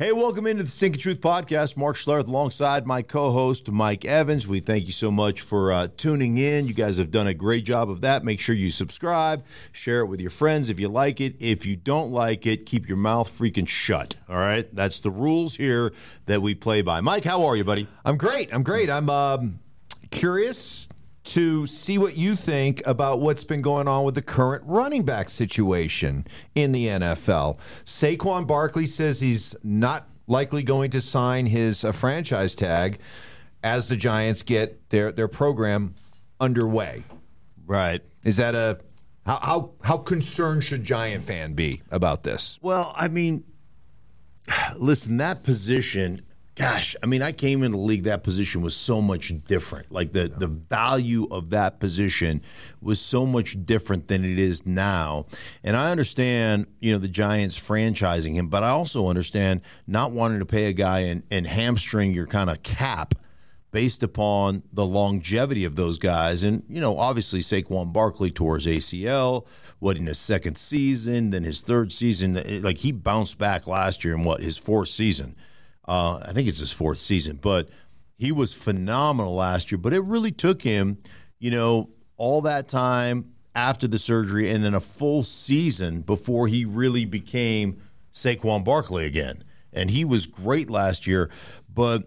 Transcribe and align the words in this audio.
Hey, 0.00 0.12
welcome 0.12 0.46
into 0.46 0.62
the 0.62 0.68
Stinking 0.68 1.00
Truth 1.00 1.20
Podcast. 1.20 1.76
Mark 1.76 1.96
Schlereth 1.96 2.28
alongside 2.28 2.86
my 2.86 3.02
co-host 3.02 3.68
Mike 3.68 4.04
Evans. 4.04 4.46
We 4.46 4.60
thank 4.60 4.86
you 4.86 4.92
so 4.92 5.10
much 5.10 5.40
for 5.40 5.72
uh, 5.72 5.88
tuning 5.96 6.38
in. 6.38 6.68
You 6.68 6.72
guys 6.72 6.98
have 6.98 7.10
done 7.10 7.26
a 7.26 7.34
great 7.34 7.64
job 7.64 7.90
of 7.90 8.02
that. 8.02 8.22
Make 8.22 8.38
sure 8.38 8.54
you 8.54 8.70
subscribe, 8.70 9.44
share 9.72 10.02
it 10.02 10.06
with 10.06 10.20
your 10.20 10.30
friends 10.30 10.68
if 10.68 10.78
you 10.78 10.86
like 10.86 11.20
it. 11.20 11.34
If 11.40 11.66
you 11.66 11.74
don't 11.74 12.12
like 12.12 12.46
it, 12.46 12.64
keep 12.64 12.86
your 12.86 12.96
mouth 12.96 13.28
freaking 13.28 13.66
shut. 13.66 14.16
All 14.28 14.36
right, 14.36 14.72
that's 14.72 15.00
the 15.00 15.10
rules 15.10 15.56
here 15.56 15.92
that 16.26 16.42
we 16.42 16.54
play 16.54 16.80
by. 16.82 17.00
Mike, 17.00 17.24
how 17.24 17.44
are 17.46 17.56
you, 17.56 17.64
buddy? 17.64 17.88
I'm 18.04 18.16
great. 18.16 18.54
I'm 18.54 18.62
great. 18.62 18.88
I'm 18.88 19.10
um, 19.10 19.58
curious 20.12 20.86
to 21.28 21.66
see 21.66 21.98
what 21.98 22.16
you 22.16 22.34
think 22.34 22.84
about 22.86 23.20
what's 23.20 23.44
been 23.44 23.60
going 23.60 23.86
on 23.86 24.04
with 24.04 24.14
the 24.14 24.22
current 24.22 24.62
running 24.66 25.02
back 25.02 25.28
situation 25.28 26.26
in 26.54 26.72
the 26.72 26.86
NFL. 26.86 27.58
Saquon 27.84 28.46
Barkley 28.46 28.86
says 28.86 29.20
he's 29.20 29.54
not 29.62 30.08
likely 30.26 30.62
going 30.62 30.90
to 30.90 31.00
sign 31.02 31.44
his 31.44 31.84
uh, 31.84 31.92
franchise 31.92 32.54
tag 32.54 32.98
as 33.62 33.88
the 33.88 33.96
Giants 33.96 34.42
get 34.42 34.88
their 34.88 35.12
their 35.12 35.28
program 35.28 35.94
underway. 36.40 37.04
Right. 37.66 38.00
Is 38.24 38.38
that 38.38 38.54
a 38.54 38.78
how 39.26 39.38
how, 39.42 39.70
how 39.82 39.96
concerned 39.98 40.64
should 40.64 40.82
Giant 40.82 41.24
fan 41.24 41.52
be 41.52 41.82
about 41.90 42.22
this? 42.22 42.58
Well, 42.62 42.94
I 42.96 43.08
mean, 43.08 43.44
listen, 44.76 45.18
that 45.18 45.42
position 45.42 46.22
gosh, 46.72 46.96
I 47.02 47.06
mean, 47.06 47.22
I 47.22 47.32
came 47.32 47.62
in 47.62 47.72
the 47.72 47.78
league. 47.78 48.04
That 48.04 48.22
position 48.22 48.62
was 48.62 48.76
so 48.76 49.00
much 49.00 49.32
different. 49.46 49.90
Like 49.90 50.12
the 50.12 50.28
the 50.28 50.46
value 50.46 51.26
of 51.30 51.50
that 51.50 51.80
position 51.80 52.42
was 52.80 53.00
so 53.00 53.26
much 53.26 53.56
different 53.64 54.08
than 54.08 54.24
it 54.24 54.38
is 54.38 54.66
now. 54.66 55.26
And 55.64 55.76
I 55.76 55.90
understand, 55.90 56.66
you 56.80 56.92
know, 56.92 56.98
the 56.98 57.08
Giants 57.08 57.58
franchising 57.58 58.34
him, 58.34 58.48
but 58.48 58.62
I 58.62 58.70
also 58.70 59.08
understand 59.08 59.62
not 59.86 60.12
wanting 60.12 60.40
to 60.40 60.46
pay 60.46 60.66
a 60.66 60.72
guy 60.72 61.00
and, 61.00 61.22
and 61.30 61.46
hamstring 61.46 62.12
your 62.12 62.26
kind 62.26 62.50
of 62.50 62.62
cap 62.62 63.14
based 63.70 64.02
upon 64.02 64.62
the 64.72 64.84
longevity 64.84 65.64
of 65.64 65.76
those 65.76 65.98
guys. 65.98 66.42
And 66.42 66.62
you 66.68 66.80
know, 66.80 66.98
obviously 66.98 67.40
Saquon 67.40 67.92
Barkley 67.92 68.30
tore 68.30 68.56
his 68.56 68.66
ACL. 68.66 69.46
What 69.80 69.96
in 69.96 70.06
his 70.06 70.18
second 70.18 70.58
season, 70.58 71.30
then 71.30 71.44
his 71.44 71.60
third 71.60 71.92
season, 71.92 72.42
like 72.62 72.78
he 72.78 72.90
bounced 72.90 73.38
back 73.38 73.68
last 73.68 74.04
year 74.04 74.14
in 74.14 74.24
what 74.24 74.40
his 74.40 74.58
fourth 74.58 74.88
season. 74.88 75.36
Uh, 75.88 76.18
I 76.18 76.32
think 76.32 76.48
it's 76.48 76.58
his 76.58 76.70
fourth 76.70 76.98
season, 76.98 77.38
but 77.40 77.70
he 78.18 78.30
was 78.30 78.52
phenomenal 78.52 79.34
last 79.34 79.72
year. 79.72 79.78
But 79.78 79.94
it 79.94 80.00
really 80.00 80.30
took 80.30 80.60
him, 80.60 80.98
you 81.38 81.50
know, 81.50 81.88
all 82.18 82.42
that 82.42 82.68
time 82.68 83.32
after 83.54 83.88
the 83.88 83.98
surgery 83.98 84.50
and 84.50 84.62
then 84.62 84.74
a 84.74 84.80
full 84.80 85.22
season 85.22 86.02
before 86.02 86.46
he 86.46 86.64
really 86.64 87.04
became 87.06 87.80
Saquon 88.12 88.64
Barkley 88.64 89.06
again. 89.06 89.42
And 89.72 89.90
he 89.90 90.04
was 90.04 90.26
great 90.26 90.68
last 90.68 91.06
year, 91.06 91.30
but 91.72 92.06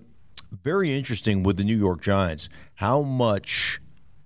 very 0.64 0.96
interesting 0.96 1.44
with 1.44 1.58
the 1.58 1.64
New 1.64 1.78
York 1.78 2.02
Giants 2.02 2.50
how 2.76 3.02
much 3.02 3.80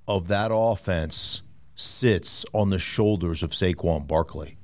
of 0.07 0.27
that 0.27 0.51
offense 0.53 1.43
sits 1.75 2.45
on 2.53 2.69
the 2.69 2.79
shoulders 2.79 3.43
of 3.43 3.51
Saquon 3.51 4.07
Barkley. 4.07 4.57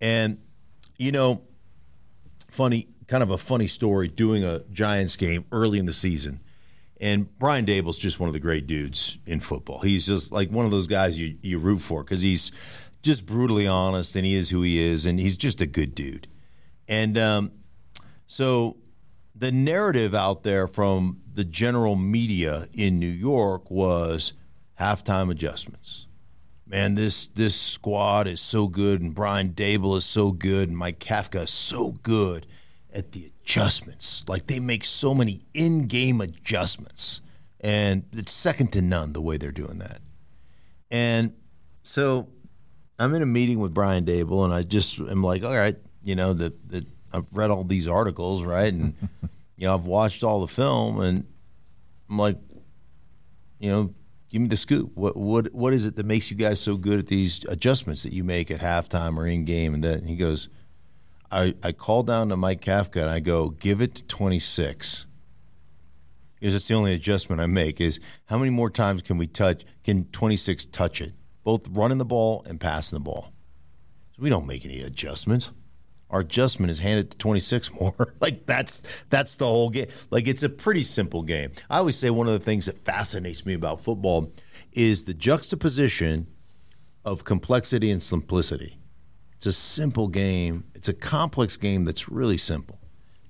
And, 0.00 0.38
you 0.98 1.12
know, 1.12 1.42
funny, 2.58 2.88
kind 3.06 3.22
of 3.22 3.30
a 3.30 3.38
funny 3.38 3.68
story 3.68 4.08
doing 4.08 4.42
a 4.42 4.58
Giants 4.72 5.16
game 5.16 5.44
early 5.52 5.78
in 5.78 5.86
the 5.86 5.92
season. 5.92 6.40
And 7.00 7.38
Brian 7.38 7.64
Daboll's 7.64 7.98
just 7.98 8.18
one 8.18 8.28
of 8.28 8.32
the 8.32 8.40
great 8.40 8.66
dudes 8.66 9.16
in 9.26 9.38
football. 9.38 9.78
He's 9.78 10.06
just 10.06 10.32
like 10.32 10.50
one 10.50 10.64
of 10.64 10.72
those 10.72 10.88
guys 10.88 11.16
you, 11.16 11.38
you 11.40 11.60
root 11.60 11.78
for 11.78 12.02
because 12.02 12.20
he's 12.20 12.50
just 13.00 13.24
brutally 13.24 13.68
honest 13.68 14.16
and 14.16 14.26
he 14.26 14.34
is 14.34 14.50
who 14.50 14.62
he 14.62 14.80
is 14.80 15.06
and 15.06 15.20
he's 15.20 15.36
just 15.36 15.60
a 15.60 15.66
good 15.66 15.94
dude. 15.94 16.26
And 16.88 17.16
um, 17.16 17.52
so 18.26 18.78
the 19.36 19.52
narrative 19.52 20.12
out 20.12 20.42
there 20.42 20.66
from 20.66 21.20
the 21.32 21.44
general 21.44 21.94
media 21.94 22.66
in 22.72 22.98
New 22.98 23.06
York 23.06 23.70
was 23.70 24.32
halftime 24.80 25.30
adjustments. 25.30 26.07
Man, 26.70 26.96
this 26.96 27.28
this 27.28 27.58
squad 27.58 28.28
is 28.28 28.42
so 28.42 28.68
good, 28.68 29.00
and 29.00 29.14
Brian 29.14 29.54
Daboll 29.54 29.96
is 29.96 30.04
so 30.04 30.32
good, 30.32 30.68
and 30.68 30.76
Mike 30.76 30.98
Kafka 30.98 31.44
is 31.44 31.50
so 31.50 31.92
good 32.02 32.46
at 32.92 33.12
the 33.12 33.32
adjustments. 33.42 34.22
Like 34.28 34.48
they 34.48 34.60
make 34.60 34.84
so 34.84 35.14
many 35.14 35.40
in-game 35.54 36.20
adjustments, 36.20 37.22
and 37.58 38.04
it's 38.12 38.32
second 38.32 38.72
to 38.74 38.82
none 38.82 39.14
the 39.14 39.22
way 39.22 39.38
they're 39.38 39.50
doing 39.50 39.78
that. 39.78 40.00
And 40.90 41.32
so 41.84 42.28
I'm 42.98 43.14
in 43.14 43.22
a 43.22 43.26
meeting 43.26 43.60
with 43.60 43.72
Brian 43.72 44.04
Daboll, 44.04 44.44
and 44.44 44.52
I 44.52 44.62
just 44.62 44.98
am 44.98 45.22
like, 45.22 45.44
all 45.44 45.56
right, 45.56 45.76
you 46.02 46.16
know, 46.16 46.34
the, 46.34 46.52
the 46.66 46.84
I've 47.14 47.32
read 47.32 47.50
all 47.50 47.64
these 47.64 47.88
articles, 47.88 48.42
right, 48.42 48.70
and 48.72 48.94
you 49.56 49.66
know, 49.66 49.74
I've 49.74 49.86
watched 49.86 50.22
all 50.22 50.42
the 50.42 50.48
film, 50.48 51.00
and 51.00 51.26
I'm 52.10 52.18
like, 52.18 52.36
you 53.58 53.70
know, 53.70 53.94
give 54.30 54.42
me 54.42 54.48
the 54.48 54.56
scoop. 54.56 54.92
What 54.94 55.16
what 55.16 55.52
what 55.54 55.72
is 55.72 55.86
it 55.86 55.96
that 55.96 56.06
makes 56.06 56.30
you 56.30 56.36
guys 56.36 56.60
so 56.60 56.76
good 56.76 56.98
at 56.98 57.06
these 57.06 57.44
adjustments 57.44 58.02
that 58.02 58.12
you 58.12 58.24
make 58.24 58.50
at 58.50 58.60
halftime 58.60 59.16
or 59.16 59.26
in 59.26 59.44
game? 59.44 59.74
And 59.74 59.82
then 59.82 60.04
he 60.04 60.16
goes, 60.16 60.48
I, 61.30 61.54
I 61.62 61.72
call 61.72 62.02
down 62.02 62.30
to 62.30 62.36
Mike 62.36 62.62
Kafka 62.62 63.02
and 63.02 63.10
I 63.10 63.20
go, 63.20 63.50
give 63.50 63.80
it 63.80 63.96
to 63.96 64.04
26. 64.04 65.06
Because 66.40 66.54
that's 66.54 66.68
the 66.68 66.74
only 66.74 66.94
adjustment 66.94 67.40
I 67.40 67.46
make 67.46 67.80
is 67.80 68.00
how 68.26 68.38
many 68.38 68.50
more 68.50 68.70
times 68.70 69.02
can 69.02 69.18
we 69.18 69.26
touch, 69.26 69.64
can 69.82 70.04
26 70.04 70.66
touch 70.66 71.00
it? 71.00 71.12
Both 71.42 71.66
running 71.68 71.98
the 71.98 72.04
ball 72.04 72.44
and 72.48 72.60
passing 72.60 72.96
the 72.96 73.00
ball. 73.00 73.32
So 74.16 74.22
we 74.22 74.30
don't 74.30 74.46
make 74.46 74.64
any 74.64 74.80
adjustments. 74.80 75.50
Our 76.10 76.20
adjustment 76.20 76.70
is 76.70 76.78
handed 76.78 77.10
to 77.10 77.18
26 77.18 77.72
more. 77.80 78.14
like 78.20 78.46
that's 78.46 78.82
that's 79.10 79.34
the 79.36 79.46
whole 79.46 79.70
game. 79.70 79.86
Like 80.10 80.26
it's 80.28 80.42
a 80.42 80.48
pretty 80.48 80.82
simple 80.82 81.22
game. 81.22 81.52
I 81.68 81.78
always 81.78 81.96
say 81.96 82.10
one 82.10 82.26
of 82.26 82.32
the 82.32 82.38
things 82.38 82.66
that 82.66 82.78
fascinates 82.78 83.44
me 83.44 83.54
about 83.54 83.80
football 83.80 84.32
is 84.72 85.04
the 85.04 85.14
juxtaposition 85.14 86.26
of 87.04 87.24
complexity 87.24 87.90
and 87.90 88.02
simplicity. 88.02 88.78
It's 89.36 89.46
a 89.46 89.52
simple 89.52 90.08
game. 90.08 90.64
It's 90.74 90.88
a 90.88 90.92
complex 90.92 91.56
game 91.56 91.84
that's 91.84 92.08
really 92.08 92.38
simple. 92.38 92.80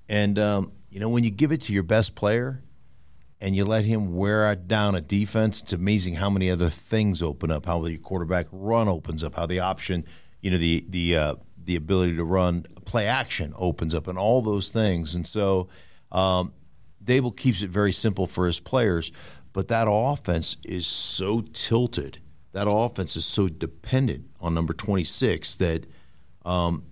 And 0.09 0.39
um, 0.39 0.73
you 0.89 1.01
know, 1.01 1.09
when 1.09 1.25
you 1.25 1.31
give 1.31 1.53
it 1.53 1.63
to 1.63 1.73
your 1.73 1.83
best 1.83 2.15
player 2.15 2.63
and 3.41 3.55
you 3.55 3.65
let 3.65 3.85
him 3.85 4.15
wear 4.15 4.55
down 4.57 4.95
a 4.95 5.01
defense, 5.01 5.63
it's 5.63 5.73
amazing 5.73 6.15
how 6.15 6.31
many 6.31 6.51
other 6.51 6.71
things 6.71 7.23
open 7.23 7.51
up. 7.51 7.67
How 7.67 7.83
the 7.83 7.99
quarterback 7.99 8.47
run 8.51 8.89
opens 8.89 9.23
up. 9.23 9.35
How 9.37 9.47
the 9.47 9.61
option, 9.61 10.05
you 10.41 10.51
know, 10.51 10.57
the 10.57 10.85
the 10.89 11.17
uh, 11.17 11.35
the 11.69 11.77
ability 11.77 12.17
to 12.17 12.25
run 12.25 12.65
play 12.87 13.07
action 13.07 13.53
opens 13.59 13.95
up, 13.95 14.09
and 14.09 14.19
all 14.19 14.41
those 14.41 14.71
things. 14.71 15.15
And 15.15 15.27
so, 15.27 15.69
um, 16.11 16.55
Daboll 17.05 17.37
keeps 17.37 17.63
it 17.63 17.69
very 17.69 17.93
simple 17.93 18.27
for 18.27 18.47
his 18.47 18.59
players. 18.59 19.13
But 19.53 19.69
that 19.69 19.87
offense 19.87 20.57
is 20.65 20.87
so 20.87 21.43
tilted. 21.53 22.21
That 22.53 22.71
offense 22.71 23.17
is 23.17 23.27
so 23.27 23.49
dependent 23.49 24.31
on 24.41 24.55
number 24.55 24.73
26 24.73 25.57
that 25.57 25.85
um, 26.47 26.85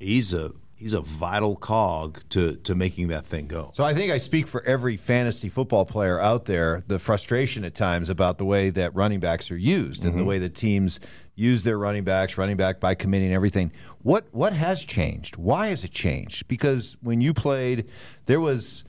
he's 0.00 0.34
a 0.34 0.50
he's 0.80 0.94
a 0.94 1.00
vital 1.02 1.54
cog 1.56 2.20
to 2.30 2.56
to 2.56 2.74
making 2.74 3.08
that 3.08 3.26
thing 3.26 3.46
go. 3.46 3.70
So 3.74 3.84
I 3.84 3.92
think 3.92 4.10
I 4.10 4.16
speak 4.18 4.46
for 4.46 4.62
every 4.64 4.96
fantasy 4.96 5.50
football 5.50 5.84
player 5.84 6.18
out 6.18 6.46
there. 6.46 6.82
The 6.86 6.98
frustration 6.98 7.64
at 7.64 7.74
times 7.74 8.08
about 8.08 8.38
the 8.38 8.46
way 8.46 8.70
that 8.70 8.94
running 8.94 9.20
backs 9.20 9.50
are 9.50 9.58
used 9.58 10.04
and 10.04 10.14
the 10.14 10.18
mm-hmm. 10.18 10.28
way 10.28 10.38
that 10.38 10.54
teams 10.54 10.98
use 11.34 11.62
their 11.62 11.78
running 11.78 12.04
backs, 12.04 12.38
running 12.38 12.56
back 12.56 12.80
by 12.80 12.94
committee 12.94 13.26
and 13.26 13.34
everything. 13.34 13.70
What 14.02 14.26
what 14.32 14.54
has 14.54 14.82
changed? 14.82 15.36
Why 15.36 15.68
has 15.68 15.84
it 15.84 15.90
changed? 15.90 16.48
Because 16.48 16.96
when 17.02 17.20
you 17.20 17.34
played, 17.34 17.88
there 18.24 18.40
was 18.40 18.84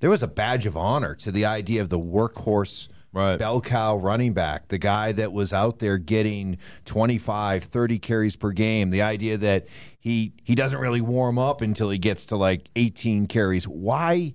there 0.00 0.10
was 0.10 0.24
a 0.24 0.28
badge 0.28 0.66
of 0.66 0.76
honor 0.76 1.14
to 1.14 1.30
the 1.30 1.46
idea 1.46 1.80
of 1.80 1.88
the 1.88 1.98
workhorse 1.98 2.88
Right. 3.16 3.38
bell 3.38 3.62
cow 3.62 3.96
running 3.96 4.34
back, 4.34 4.68
the 4.68 4.76
guy 4.76 5.12
that 5.12 5.32
was 5.32 5.54
out 5.54 5.78
there 5.78 5.96
getting 5.96 6.58
25, 6.84 7.64
30 7.64 7.98
carries 7.98 8.36
per 8.36 8.52
game, 8.52 8.90
the 8.90 9.00
idea 9.00 9.38
that 9.38 9.68
he 9.98 10.34
he 10.44 10.54
doesn't 10.54 10.78
really 10.78 11.00
warm 11.00 11.38
up 11.38 11.62
until 11.62 11.88
he 11.88 11.96
gets 11.96 12.26
to 12.26 12.36
like 12.36 12.68
18 12.76 13.26
carries. 13.26 13.66
Why 13.66 14.34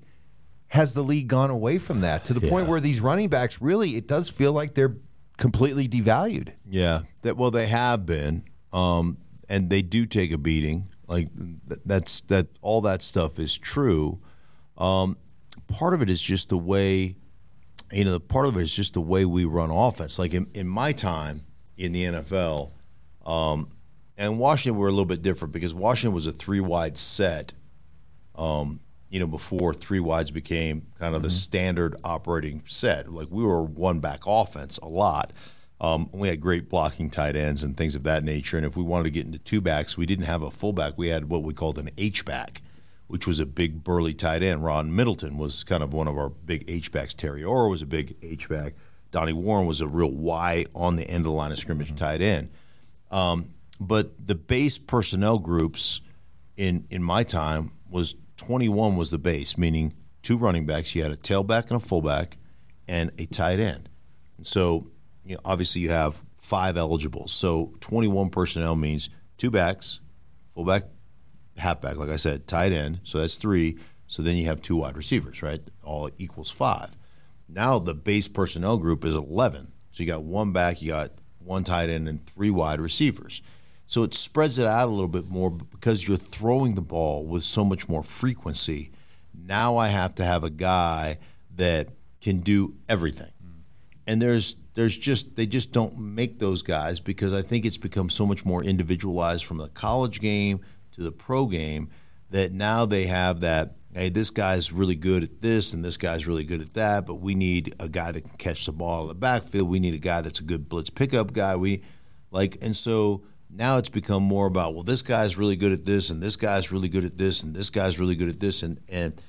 has 0.70 0.96
the 0.96 1.04
league 1.04 1.28
gone 1.28 1.52
away 1.52 1.78
from 1.78 2.02
that 2.02 2.26
to 2.26 2.34
the 2.34 2.42
point 2.42 2.68
where 2.68 2.80
these 2.80 3.02
running 3.02 3.30
backs 3.30 3.62
really 3.62 3.98
it 3.98 4.08
does 4.08 4.30
feel 4.30 4.52
like 4.52 4.74
they're 4.74 4.98
completely 5.38 5.88
devalued? 5.88 6.54
Yeah, 6.68 7.02
that 7.22 7.38
well 7.38 7.52
they 7.52 7.68
have 7.68 8.08
been, 8.08 8.46
um, 8.74 9.18
and 9.48 9.70
they 9.70 9.84
do 9.84 10.08
take 10.08 10.32
a 10.32 10.40
beating. 10.40 10.90
Like 11.08 11.30
that's 11.86 12.22
that 12.22 12.48
all 12.64 12.82
that 12.82 13.04
stuff 13.04 13.38
is 13.38 13.56
true. 13.58 14.20
Um, 14.78 15.18
part 15.68 15.94
of 15.94 16.02
it 16.02 16.10
is 16.10 16.22
just 16.22 16.50
the 16.50 16.58
way, 16.58 17.16
you 17.92 18.06
know, 18.06 18.20
part 18.20 18.48
of 18.48 18.58
it 18.58 18.62
is 18.62 18.74
just 18.74 18.94
the 18.94 19.02
way 19.02 19.26
we 19.26 19.46
run 19.46 19.70
offense. 19.70 20.18
Like 20.20 20.34
in, 20.34 20.48
in 20.54 20.68
my 20.68 20.92
time 20.92 21.44
in 21.78 21.92
the 21.92 22.04
NFL, 22.06 22.72
um, 23.26 23.70
and 24.18 24.38
Washington 24.38 24.80
were 24.80 24.88
a 24.88 24.92
little 24.92 25.06
bit 25.06 25.22
different 25.22 25.52
because 25.52 25.74
Washington 25.74 26.14
was 26.14 26.28
a 26.28 26.32
three 26.32 26.60
wide 26.60 26.98
set. 26.98 27.54
Um, 28.36 28.80
you 29.10 29.20
know, 29.20 29.28
before 29.28 29.74
three 29.74 30.00
wides 30.00 30.32
became 30.32 30.88
kind 30.98 31.16
of 31.16 31.22
the 31.22 31.30
standard 31.30 31.96
operating 32.04 32.64
set. 32.66 33.12
Like 33.12 33.28
we 33.30 33.44
were 33.44 33.62
one 33.62 34.00
back 34.00 34.22
offense 34.26 34.78
a 34.78 34.88
lot. 34.88 35.34
Um, 35.82 36.10
we 36.14 36.30
had 36.30 36.40
great 36.40 36.70
blocking 36.70 37.10
tight 37.10 37.36
ends 37.36 37.62
and 37.64 37.76
things 37.76 37.94
of 37.96 38.04
that 38.04 38.24
nature. 38.24 38.56
And 38.56 38.66
if 38.66 38.78
we 38.78 38.84
wanted 38.84 39.06
to 39.06 39.10
get 39.10 39.26
into 39.26 39.40
two 39.40 39.60
backs, 39.60 39.98
we 39.98 40.06
didn't 40.06 40.26
have 40.26 40.44
a 40.44 40.52
fullback. 40.52 40.94
We 40.96 41.10
had 41.10 41.28
what 41.28 41.44
we 41.44 41.54
called 41.54 41.78
an 41.78 41.90
H 41.98 42.24
back, 42.24 42.62
which 43.12 43.28
was 43.28 43.42
a 43.42 43.46
big 43.46 43.84
burly 43.84 44.14
tight 44.14 44.42
end. 44.42 44.64
Ron 44.64 44.96
Middleton 44.96 45.38
was 45.38 45.66
kind 45.66 45.84
of 45.84 45.92
one 45.92 46.08
of 46.08 46.18
our 46.18 46.30
big 46.30 46.64
H 46.70 46.94
backs. 46.94 47.14
Terry 47.14 47.44
Orr 47.44 47.68
was 47.68 47.82
a 47.82 47.86
big 47.86 48.16
H 48.22 48.48
back. 48.48 48.74
Donnie 49.12 49.34
Warren 49.34 49.66
was 49.66 49.82
a 49.82 49.88
real 49.88 50.10
Y 50.10 50.64
on 50.74 50.96
the 50.96 51.06
end 51.06 51.18
of 51.18 51.24
the 51.26 51.32
line 51.32 51.52
of 51.52 51.60
scrimmage 51.60 51.94
tight 51.98 52.22
end. 52.22 52.52
Um, 53.12 53.50
but 53.82 54.26
the 54.26 54.36
base 54.36 54.78
personnel 54.78 55.40
groups 55.40 56.00
in 56.56 56.88
in 56.90 57.04
my 57.04 57.24
time 57.24 57.74
was 57.90 58.16
21 58.38 58.96
was 58.96 59.12
the 59.12 59.18
base, 59.18 59.58
meaning 59.58 59.94
two 60.24 60.38
running 60.38 60.66
backs. 60.66 60.96
You 60.96 61.04
had 61.04 61.12
a 61.12 61.18
tailback 61.18 61.64
and 61.64 61.74
a 61.74 61.86
fullback, 61.86 62.38
and 62.88 63.12
a 63.20 63.26
tight 63.26 63.60
end. 63.60 63.90
And 64.38 64.48
so, 64.48 64.88
you 65.26 65.36
know, 65.36 65.42
obviously, 65.44 65.82
you 65.82 65.90
have 65.90 66.24
five 66.38 66.78
eligibles. 66.78 67.34
So 67.34 67.74
21 67.82 68.30
personnel 68.30 68.78
means 68.78 69.10
two 69.38 69.52
backs, 69.52 70.00
fullback, 70.56 70.84
halfback, 71.62 71.98
like 71.98 72.10
I 72.10 72.18
said, 72.18 72.48
tight 72.48 72.72
end. 72.72 73.00
So 73.04 73.20
that's 73.20 73.36
three. 73.36 73.78
So 74.08 74.22
then 74.22 74.36
you 74.36 74.46
have 74.46 74.62
two 74.62 74.76
wide 74.76 74.98
receivers, 74.98 75.42
right? 75.42 75.62
All 75.84 76.10
equals 76.18 76.52
five. 76.52 76.98
Now 77.48 77.80
the 77.80 77.94
base 77.94 78.28
personnel 78.28 78.78
group 78.78 79.06
is 79.06 79.16
11. 79.16 79.72
So 79.92 80.04
you 80.04 80.08
got 80.08 80.24
one 80.24 80.52
back, 80.52 80.82
you 80.82 80.90
got 80.90 81.12
one 81.40 81.64
tight 81.64 81.90
end, 81.90 82.08
and 82.08 82.26
three 82.26 82.50
wide 82.50 82.82
receivers. 82.82 83.42
So 83.88 84.04
it 84.04 84.14
spreads 84.14 84.58
it 84.58 84.66
out 84.66 84.88
a 84.88 84.92
little 84.92 85.08
bit 85.08 85.30
more 85.30 85.52
because 85.52 86.08
you're 86.08 86.18
throwing 86.18 86.76
the 86.76 86.82
ball 86.82 87.26
with 87.26 87.44
so 87.44 87.66
much 87.66 87.90
more 87.90 88.04
frequency. 88.04 88.92
Now 89.34 89.78
I 89.78 89.90
have 89.90 90.16
to 90.16 90.26
have 90.26 90.44
a 90.44 90.50
guy 90.50 91.18
that 91.56 91.90
can 92.22 92.40
do 92.40 92.76
everything. 92.88 93.32
And 94.08 94.22
there's 94.22 94.56
there's 94.74 94.98
just 94.98 95.36
they 95.36 95.46
just 95.46 95.72
don't 95.72 95.98
make 96.00 96.40
those 96.40 96.62
guys 96.62 97.00
because 97.00 97.34
I 97.34 97.42
think 97.42 97.66
it's 97.66 97.78
become 97.78 98.10
so 98.10 98.26
much 98.26 98.46
more 98.46 98.64
individualized 98.64 99.46
from 99.46 99.58
the 99.58 99.68
college 99.70 100.22
game 100.22 100.62
to 100.92 101.02
the 101.02 101.12
pro 101.12 101.46
game 101.46 101.90
that 102.30 102.52
now 102.52 102.86
they 102.86 103.06
have 103.06 103.42
that 103.42 103.76
hey 103.94 104.10
this 104.10 104.30
guy's 104.30 104.72
really 104.72 104.96
good 104.96 105.24
at 105.24 105.42
this 105.42 105.74
and 105.74 105.84
this 105.84 105.98
guy's 105.98 106.26
really 106.26 106.44
good 106.44 106.62
at 106.62 106.74
that 106.74 107.06
but 107.06 107.16
we 107.16 107.36
need 107.36 107.74
a 107.80 107.90
guy 107.90 108.12
that 108.12 108.22
can 108.22 108.38
catch 108.38 108.66
the 108.66 108.72
ball 108.72 109.04
in 109.04 109.08
the 109.08 109.16
backfield. 109.16 109.70
We 109.70 109.80
need 109.80 109.94
a 109.94 110.00
guy 110.00 110.22
that's 110.22 110.40
a 110.40 110.44
good 110.44 110.70
blitz 110.70 110.90
pickup 110.90 111.34
guy. 111.34 111.56
We 111.56 111.84
like 112.32 112.58
and 112.62 112.76
so 112.76 113.24
now 113.50 113.78
it's 113.78 113.90
become 113.90 114.24
more 114.24 114.48
about 114.48 114.74
well 114.74 114.84
this 114.84 115.02
guy's 115.02 115.38
really 115.38 115.56
good 115.56 115.72
at 115.74 115.86
this 115.86 116.10
and 116.10 116.24
this 116.24 116.36
guy's 116.36 116.72
really 116.72 116.90
good 116.90 117.04
at 117.04 117.18
this 117.18 117.44
and 117.44 117.56
this 117.56 117.70
guy's 117.70 118.00
really 118.00 118.16
good 118.16 118.30
at 118.30 118.40
this. 118.40 118.64
And 118.64 118.80
and 118.88 119.22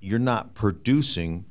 you're 0.00 0.18
not 0.18 0.54
producing 0.54 1.44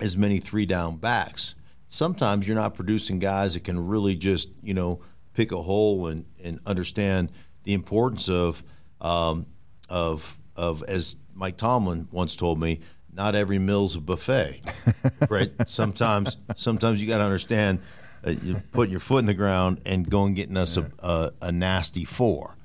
as 0.00 0.16
many 0.16 0.38
three 0.38 0.66
down 0.66 0.96
backs. 0.96 1.54
Sometimes 1.88 2.46
you're 2.46 2.56
not 2.56 2.74
producing 2.74 3.18
guys 3.18 3.54
that 3.54 3.64
can 3.64 3.86
really 3.86 4.16
just, 4.16 4.48
you 4.62 4.74
know, 4.74 5.00
pick 5.34 5.52
a 5.52 5.62
hole 5.62 6.06
and, 6.06 6.24
and 6.42 6.58
understand 6.66 7.30
the 7.64 7.74
importance 7.74 8.28
of 8.28 8.62
um, 9.00 9.46
of 9.88 10.38
of 10.56 10.82
as 10.84 11.16
Mike 11.34 11.56
Tomlin 11.56 12.08
once 12.12 12.36
told 12.36 12.60
me, 12.60 12.80
not 13.12 13.34
every 13.34 13.58
meal's 13.58 13.96
a 13.96 14.00
buffet. 14.00 14.60
right? 15.28 15.52
Sometimes 15.66 16.36
sometimes 16.56 17.00
you 17.00 17.08
got 17.08 17.18
to 17.18 17.24
understand 17.24 17.80
uh, 18.26 18.30
you 18.30 18.62
putting 18.72 18.90
your 18.90 19.00
foot 19.00 19.18
in 19.18 19.26
the 19.26 19.34
ground 19.34 19.80
and 19.84 20.08
going 20.08 20.34
getting 20.34 20.56
us 20.56 20.76
a, 20.76 20.90
a, 21.00 21.32
a 21.42 21.52
nasty 21.52 22.04
four. 22.04 22.56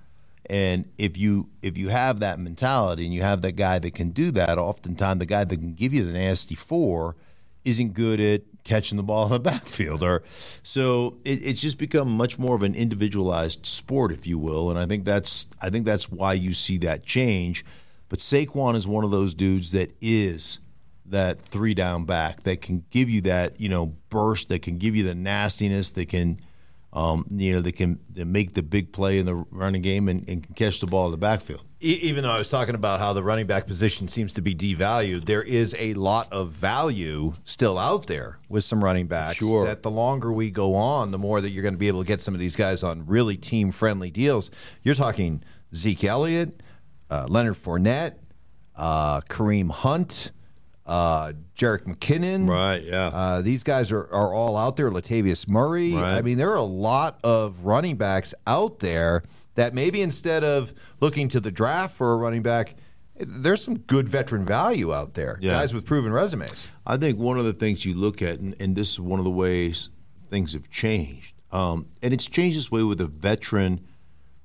And 0.49 0.89
if 0.97 1.17
you 1.17 1.49
if 1.61 1.77
you 1.77 1.89
have 1.89 2.19
that 2.21 2.39
mentality 2.39 3.05
and 3.05 3.13
you 3.13 3.21
have 3.21 3.41
that 3.43 3.53
guy 3.53 3.79
that 3.79 3.93
can 3.93 4.09
do 4.09 4.31
that, 4.31 4.57
oftentimes 4.57 5.19
the 5.19 5.25
guy 5.25 5.43
that 5.43 5.55
can 5.55 5.73
give 5.73 5.93
you 5.93 6.03
the 6.03 6.13
nasty 6.13 6.55
four 6.55 7.15
isn't 7.63 7.93
good 7.93 8.19
at 8.19 8.41
catching 8.63 8.97
the 8.97 9.03
ball 9.03 9.25
in 9.25 9.31
the 9.31 9.39
backfield. 9.51 10.03
Or 10.03 10.23
so 10.63 11.17
it, 11.23 11.39
it's 11.43 11.61
just 11.61 11.77
become 11.77 12.09
much 12.09 12.37
more 12.39 12.55
of 12.55 12.63
an 12.63 12.75
individualized 12.75 13.65
sport, 13.65 14.11
if 14.11 14.25
you 14.27 14.37
will. 14.37 14.69
And 14.69 14.79
I 14.79 14.85
think 14.85 15.05
that's 15.05 15.47
I 15.61 15.69
think 15.69 15.85
that's 15.85 16.09
why 16.09 16.33
you 16.33 16.53
see 16.53 16.77
that 16.79 17.03
change. 17.03 17.65
But 18.09 18.19
Saquon 18.19 18.75
is 18.75 18.87
one 18.87 19.03
of 19.03 19.11
those 19.11 19.33
dudes 19.33 19.71
that 19.71 19.95
is 20.01 20.59
that 21.05 21.39
three 21.39 21.73
down 21.73 22.05
back 22.05 22.43
that 22.43 22.61
can 22.61 22.85
give 22.91 23.09
you 23.09 23.21
that 23.21 23.59
you 23.59 23.69
know 23.69 23.87
burst, 24.09 24.49
that 24.49 24.61
can 24.61 24.77
give 24.77 24.95
you 24.95 25.03
the 25.03 25.15
nastiness, 25.15 25.91
that 25.91 26.09
can 26.09 26.39
um, 26.91 27.25
you 27.29 27.53
know, 27.53 27.61
they 27.61 27.71
can 27.71 27.99
they 28.09 28.23
make 28.23 28.53
the 28.53 28.63
big 28.63 28.91
play 28.91 29.19
in 29.19 29.25
the 29.25 29.35
running 29.35 29.81
game 29.81 30.09
and, 30.09 30.27
and 30.27 30.43
can 30.43 30.55
catch 30.55 30.79
the 30.79 30.87
ball 30.87 31.05
in 31.05 31.11
the 31.11 31.17
backfield. 31.17 31.63
E- 31.81 31.99
even 32.01 32.23
though 32.23 32.31
I 32.31 32.37
was 32.39 32.49
talking 32.49 32.73
about 32.73 32.99
how 32.99 33.13
the 33.13 33.23
running 33.23 33.45
back 33.45 33.67
position 33.67 34.07
seems 34.07 34.33
to 34.33 34.41
be 34.41 34.55
devalued, 34.55 35.25
there 35.25 35.43
is 35.43 35.75
a 35.77 35.93
lot 35.93 36.31
of 36.33 36.51
value 36.51 37.33
still 37.43 37.77
out 37.77 38.07
there 38.07 38.39
with 38.49 38.63
some 38.63 38.83
running 38.83 39.05
backs. 39.07 39.37
Sure. 39.37 39.65
That 39.65 39.83
the 39.83 39.91
longer 39.91 40.33
we 40.33 40.49
go 40.49 40.73
on, 40.75 41.11
the 41.11 41.19
more 41.19 41.41
that 41.41 41.51
you're 41.51 41.63
going 41.63 41.75
to 41.75 41.79
be 41.79 41.87
able 41.87 42.01
to 42.01 42.07
get 42.07 42.21
some 42.21 42.33
of 42.33 42.39
these 42.39 42.55
guys 42.55 42.81
on 42.81 43.05
really 43.05 43.37
team 43.37 43.71
friendly 43.71 44.09
deals. 44.09 44.49
You're 44.83 44.95
talking 44.95 45.43
Zeke 45.75 46.05
Elliott, 46.05 46.61
uh, 47.11 47.27
Leonard 47.29 47.55
Fournette, 47.55 48.15
uh, 48.75 49.21
Kareem 49.21 49.69
Hunt. 49.69 50.31
Uh, 50.89 51.33
Jerick 51.55 51.85
McKinnon, 51.85 52.49
Right, 52.49 52.83
yeah. 52.83 53.11
Uh, 53.13 53.41
these 53.43 53.61
guys 53.61 53.91
are, 53.91 54.11
are 54.11 54.33
all 54.33 54.57
out 54.57 54.75
there. 54.75 54.89
Latavius 54.89 55.47
Murray. 55.47 55.93
Right. 55.93 56.15
I 56.15 56.21
mean, 56.23 56.39
there 56.39 56.49
are 56.49 56.55
a 56.55 56.63
lot 56.63 57.19
of 57.23 57.63
running 57.63 57.95
backs 57.95 58.33
out 58.47 58.79
there 58.79 59.21
that 59.53 59.75
maybe 59.75 60.01
instead 60.01 60.43
of 60.43 60.73
looking 60.99 61.27
to 61.29 61.39
the 61.39 61.51
draft 61.51 61.95
for 61.95 62.13
a 62.13 62.17
running 62.17 62.41
back, 62.41 62.75
there's 63.19 63.63
some 63.63 63.77
good 63.77 64.09
veteran 64.09 64.45
value 64.45 64.91
out 64.91 65.13
there. 65.13 65.37
Yeah. 65.41 65.51
Guys 65.51 65.75
with 65.75 65.85
proven 65.85 66.11
resumes. 66.11 66.67
I 66.87 66.97
think 66.97 67.19
one 67.19 67.37
of 67.37 67.45
the 67.45 67.53
things 67.53 67.85
you 67.85 67.93
look 67.93 68.23
at, 68.23 68.39
and, 68.39 68.55
and 68.59 68.75
this 68.75 68.93
is 68.93 68.99
one 68.99 69.19
of 69.19 69.25
the 69.25 69.31
ways 69.31 69.91
things 70.31 70.53
have 70.53 70.71
changed, 70.71 71.35
um, 71.51 71.87
and 72.01 72.13
it's 72.15 72.25
changed 72.25 72.57
this 72.57 72.71
way 72.71 72.81
with 72.81 72.99
a 72.99 73.07
veteran 73.07 73.85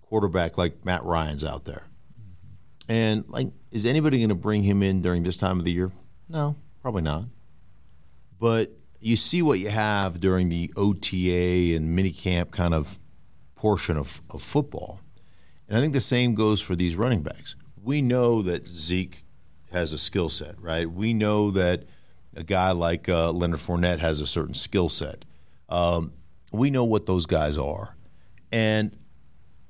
quarterback 0.02 0.58
like 0.58 0.84
Matt 0.84 1.04
Ryan's 1.04 1.42
out 1.42 1.64
there. 1.64 1.88
And 2.86 3.24
like, 3.28 3.48
is 3.70 3.86
anybody 3.86 4.18
going 4.18 4.28
to 4.28 4.34
bring 4.34 4.62
him 4.62 4.82
in 4.82 5.00
during 5.00 5.22
this 5.22 5.38
time 5.38 5.58
of 5.58 5.64
the 5.64 5.72
year? 5.72 5.90
No, 6.28 6.57
probably 6.81 7.02
not. 7.02 7.25
But 8.38 8.73
you 9.00 9.16
see 9.16 9.43
what 9.43 9.59
you 9.59 9.69
have 9.69 10.21
during 10.21 10.49
the 10.49 10.73
OTA 10.76 11.76
and 11.76 11.97
minicamp 11.97 12.50
kind 12.50 12.75
of 12.75 12.99
portion 13.54 13.97
of, 13.97 14.23
of 14.31 14.43
football. 14.43 15.00
And 15.69 15.76
I 15.78 15.81
think 15.81 15.93
the 15.93 16.00
same 16.00 16.35
goes 16.35 16.61
for 16.61 16.76
these 16.76 16.97
running 16.97 17.23
backs. 17.23 17.57
We 17.83 18.02
know 18.02 18.43
that 18.43 18.66
Zeke 18.66 19.25
has 19.73 19.93
a 19.93 19.99
skill 19.99 20.28
set, 20.28 20.61
right? 20.61 20.90
We 20.90 21.12
know 21.14 21.50
that 21.50 21.85
a 22.37 22.43
guy 22.43 22.73
like 22.73 23.09
uh, 23.09 23.31
Leonard 23.33 23.61
Fournette 23.61 23.99
has 24.00 24.21
a 24.21 24.26
certain 24.26 24.54
skill 24.54 24.88
set. 24.88 25.25
Um, 25.69 26.12
we 26.52 26.71
know 26.71 26.85
what 26.85 27.07
those 27.07 27.26
guys 27.26 27.59
are. 27.59 27.97
And 28.52 28.97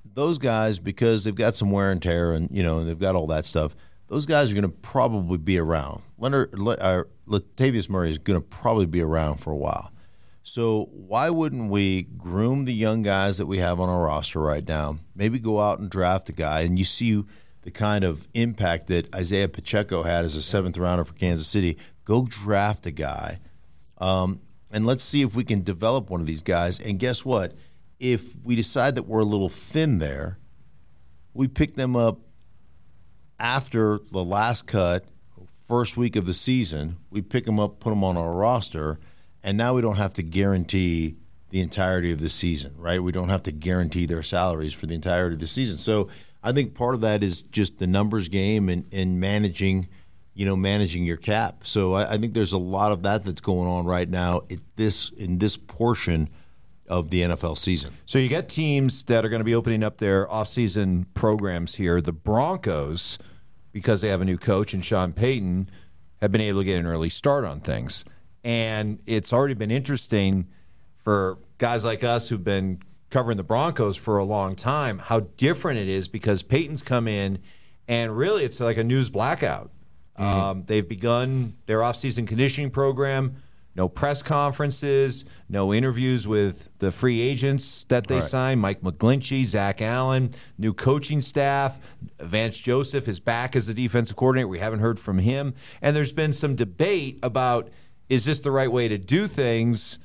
those 0.04 0.38
guys, 0.38 0.78
because 0.78 1.24
they've 1.24 1.34
got 1.34 1.54
some 1.54 1.70
wear 1.70 1.90
and 1.90 2.00
tear 2.02 2.32
and, 2.32 2.48
you 2.50 2.62
know, 2.62 2.84
they've 2.84 2.98
got 2.98 3.14
all 3.14 3.26
that 3.28 3.46
stuff, 3.46 3.74
those 4.08 4.26
guys 4.26 4.50
are 4.50 4.54
going 4.54 4.62
to 4.62 4.68
probably 4.68 5.38
be 5.38 5.58
around. 5.58 6.02
Leonard, 6.18 6.58
Le, 6.58 6.74
uh, 6.74 7.04
Latavius 7.26 7.88
Murray 7.88 8.10
is 8.10 8.18
going 8.18 8.40
to 8.40 8.46
probably 8.46 8.86
be 8.86 9.00
around 9.00 9.36
for 9.36 9.50
a 9.50 9.56
while. 9.56 9.90
So 10.42 10.90
why 10.92 11.30
wouldn't 11.30 11.70
we 11.70 12.02
groom 12.02 12.66
the 12.66 12.74
young 12.74 13.02
guys 13.02 13.38
that 13.38 13.46
we 13.46 13.58
have 13.58 13.80
on 13.80 13.88
our 13.88 14.02
roster 14.02 14.40
right 14.40 14.66
now? 14.66 14.98
Maybe 15.14 15.38
go 15.38 15.58
out 15.58 15.78
and 15.78 15.88
draft 15.88 16.28
a 16.28 16.32
guy, 16.32 16.60
and 16.60 16.78
you 16.78 16.84
see 16.84 17.24
the 17.62 17.70
kind 17.70 18.04
of 18.04 18.28
impact 18.34 18.88
that 18.88 19.12
Isaiah 19.14 19.48
Pacheco 19.48 20.02
had 20.02 20.26
as 20.26 20.36
a 20.36 20.42
seventh 20.42 20.76
rounder 20.76 21.06
for 21.06 21.14
Kansas 21.14 21.48
City. 21.48 21.78
Go 22.04 22.26
draft 22.28 22.84
a 22.84 22.90
guy, 22.90 23.40
um, 23.96 24.40
and 24.70 24.84
let's 24.84 25.02
see 25.02 25.22
if 25.22 25.34
we 25.34 25.44
can 25.44 25.62
develop 25.62 26.10
one 26.10 26.20
of 26.20 26.26
these 26.26 26.42
guys. 26.42 26.78
And 26.78 26.98
guess 26.98 27.24
what? 27.24 27.54
If 27.98 28.36
we 28.44 28.54
decide 28.54 28.96
that 28.96 29.04
we're 29.04 29.20
a 29.20 29.24
little 29.24 29.48
thin 29.48 29.96
there, 29.96 30.38
we 31.32 31.48
pick 31.48 31.74
them 31.74 31.96
up 31.96 32.18
after 33.38 34.00
the 34.10 34.24
last 34.24 34.66
cut, 34.66 35.04
first 35.66 35.96
week 35.96 36.16
of 36.16 36.26
the 36.26 36.34
season. 36.34 36.96
We 37.10 37.22
pick 37.22 37.44
them 37.44 37.58
up, 37.58 37.80
put 37.80 37.90
them 37.90 38.04
on 38.04 38.16
our 38.16 38.32
roster, 38.32 38.98
and 39.42 39.56
now 39.56 39.74
we 39.74 39.82
don't 39.82 39.96
have 39.96 40.14
to 40.14 40.22
guarantee 40.22 41.16
the 41.50 41.60
entirety 41.60 42.10
of 42.10 42.20
the 42.20 42.28
season, 42.28 42.74
right? 42.76 43.02
We 43.02 43.12
don't 43.12 43.28
have 43.28 43.44
to 43.44 43.52
guarantee 43.52 44.06
their 44.06 44.22
salaries 44.22 44.72
for 44.72 44.86
the 44.86 44.94
entirety 44.94 45.34
of 45.34 45.40
the 45.40 45.46
season. 45.46 45.78
So 45.78 46.08
I 46.42 46.52
think 46.52 46.74
part 46.74 46.94
of 46.94 47.00
that 47.02 47.22
is 47.22 47.42
just 47.42 47.78
the 47.78 47.86
numbers 47.86 48.28
game 48.28 48.68
and, 48.68 48.84
and 48.92 49.20
managing, 49.20 49.88
you 50.34 50.46
know, 50.46 50.56
managing 50.56 51.04
your 51.04 51.16
cap. 51.16 51.60
So 51.62 51.94
I, 51.94 52.14
I 52.14 52.18
think 52.18 52.34
there's 52.34 52.52
a 52.52 52.58
lot 52.58 52.92
of 52.92 53.02
that 53.04 53.24
that's 53.24 53.40
going 53.40 53.68
on 53.68 53.86
right 53.86 54.08
now 54.08 54.42
at 54.50 54.58
this 54.76 55.10
in 55.10 55.38
this 55.38 55.56
portion 55.56 56.28
of 56.88 57.10
the 57.10 57.22
NFL 57.22 57.58
season. 57.58 57.92
So 58.06 58.18
you 58.18 58.28
got 58.28 58.48
teams 58.48 59.04
that 59.04 59.24
are 59.24 59.28
going 59.28 59.40
to 59.40 59.44
be 59.44 59.54
opening 59.54 59.82
up 59.82 59.98
their 59.98 60.26
offseason 60.26 61.06
programs 61.14 61.74
here. 61.76 62.00
The 62.00 62.12
Broncos, 62.12 63.18
because 63.72 64.00
they 64.00 64.08
have 64.08 64.20
a 64.20 64.24
new 64.24 64.38
coach 64.38 64.74
and 64.74 64.84
Sean 64.84 65.12
Payton, 65.12 65.70
have 66.20 66.30
been 66.30 66.40
able 66.40 66.60
to 66.60 66.64
get 66.64 66.78
an 66.78 66.86
early 66.86 67.08
start 67.08 67.44
on 67.44 67.60
things. 67.60 68.04
And 68.42 69.00
it's 69.06 69.32
already 69.32 69.54
been 69.54 69.70
interesting 69.70 70.48
for 70.96 71.38
guys 71.58 71.84
like 71.84 72.04
us 72.04 72.28
who've 72.28 72.44
been 72.44 72.80
covering 73.10 73.36
the 73.36 73.44
Broncos 73.44 73.96
for 73.96 74.18
a 74.18 74.24
long 74.24 74.56
time 74.56 74.98
how 74.98 75.20
different 75.20 75.78
it 75.78 75.88
is 75.88 76.08
because 76.08 76.42
Payton's 76.42 76.82
come 76.82 77.06
in 77.06 77.38
and 77.86 78.16
really 78.16 78.44
it's 78.44 78.60
like 78.60 78.76
a 78.76 78.84
news 78.84 79.08
blackout. 79.08 79.70
Mm-hmm. 80.18 80.40
Um, 80.40 80.64
they've 80.66 80.86
begun 80.86 81.54
their 81.66 81.78
offseason 81.78 82.26
conditioning 82.26 82.70
program. 82.70 83.36
No 83.76 83.88
press 83.88 84.22
conferences, 84.22 85.24
no 85.48 85.74
interviews 85.74 86.28
with 86.28 86.68
the 86.78 86.92
free 86.92 87.20
agents 87.20 87.84
that 87.84 88.06
they 88.06 88.16
right. 88.16 88.24
signed. 88.24 88.60
Mike 88.60 88.82
McGlinchey, 88.82 89.44
Zach 89.44 89.82
Allen, 89.82 90.30
new 90.58 90.72
coaching 90.72 91.20
staff. 91.20 91.80
Vance 92.20 92.56
Joseph 92.56 93.08
is 93.08 93.18
back 93.18 93.56
as 93.56 93.66
the 93.66 93.74
defensive 93.74 94.16
coordinator. 94.16 94.46
We 94.46 94.60
haven't 94.60 94.78
heard 94.78 95.00
from 95.00 95.18
him. 95.18 95.54
And 95.82 95.96
there's 95.96 96.12
been 96.12 96.32
some 96.32 96.54
debate 96.54 97.18
about 97.22 97.70
is 98.08 98.24
this 98.24 98.40
the 98.40 98.50
right 98.50 98.70
way 98.70 98.88
to 98.88 98.98
do 98.98 99.26
things? 99.26 99.98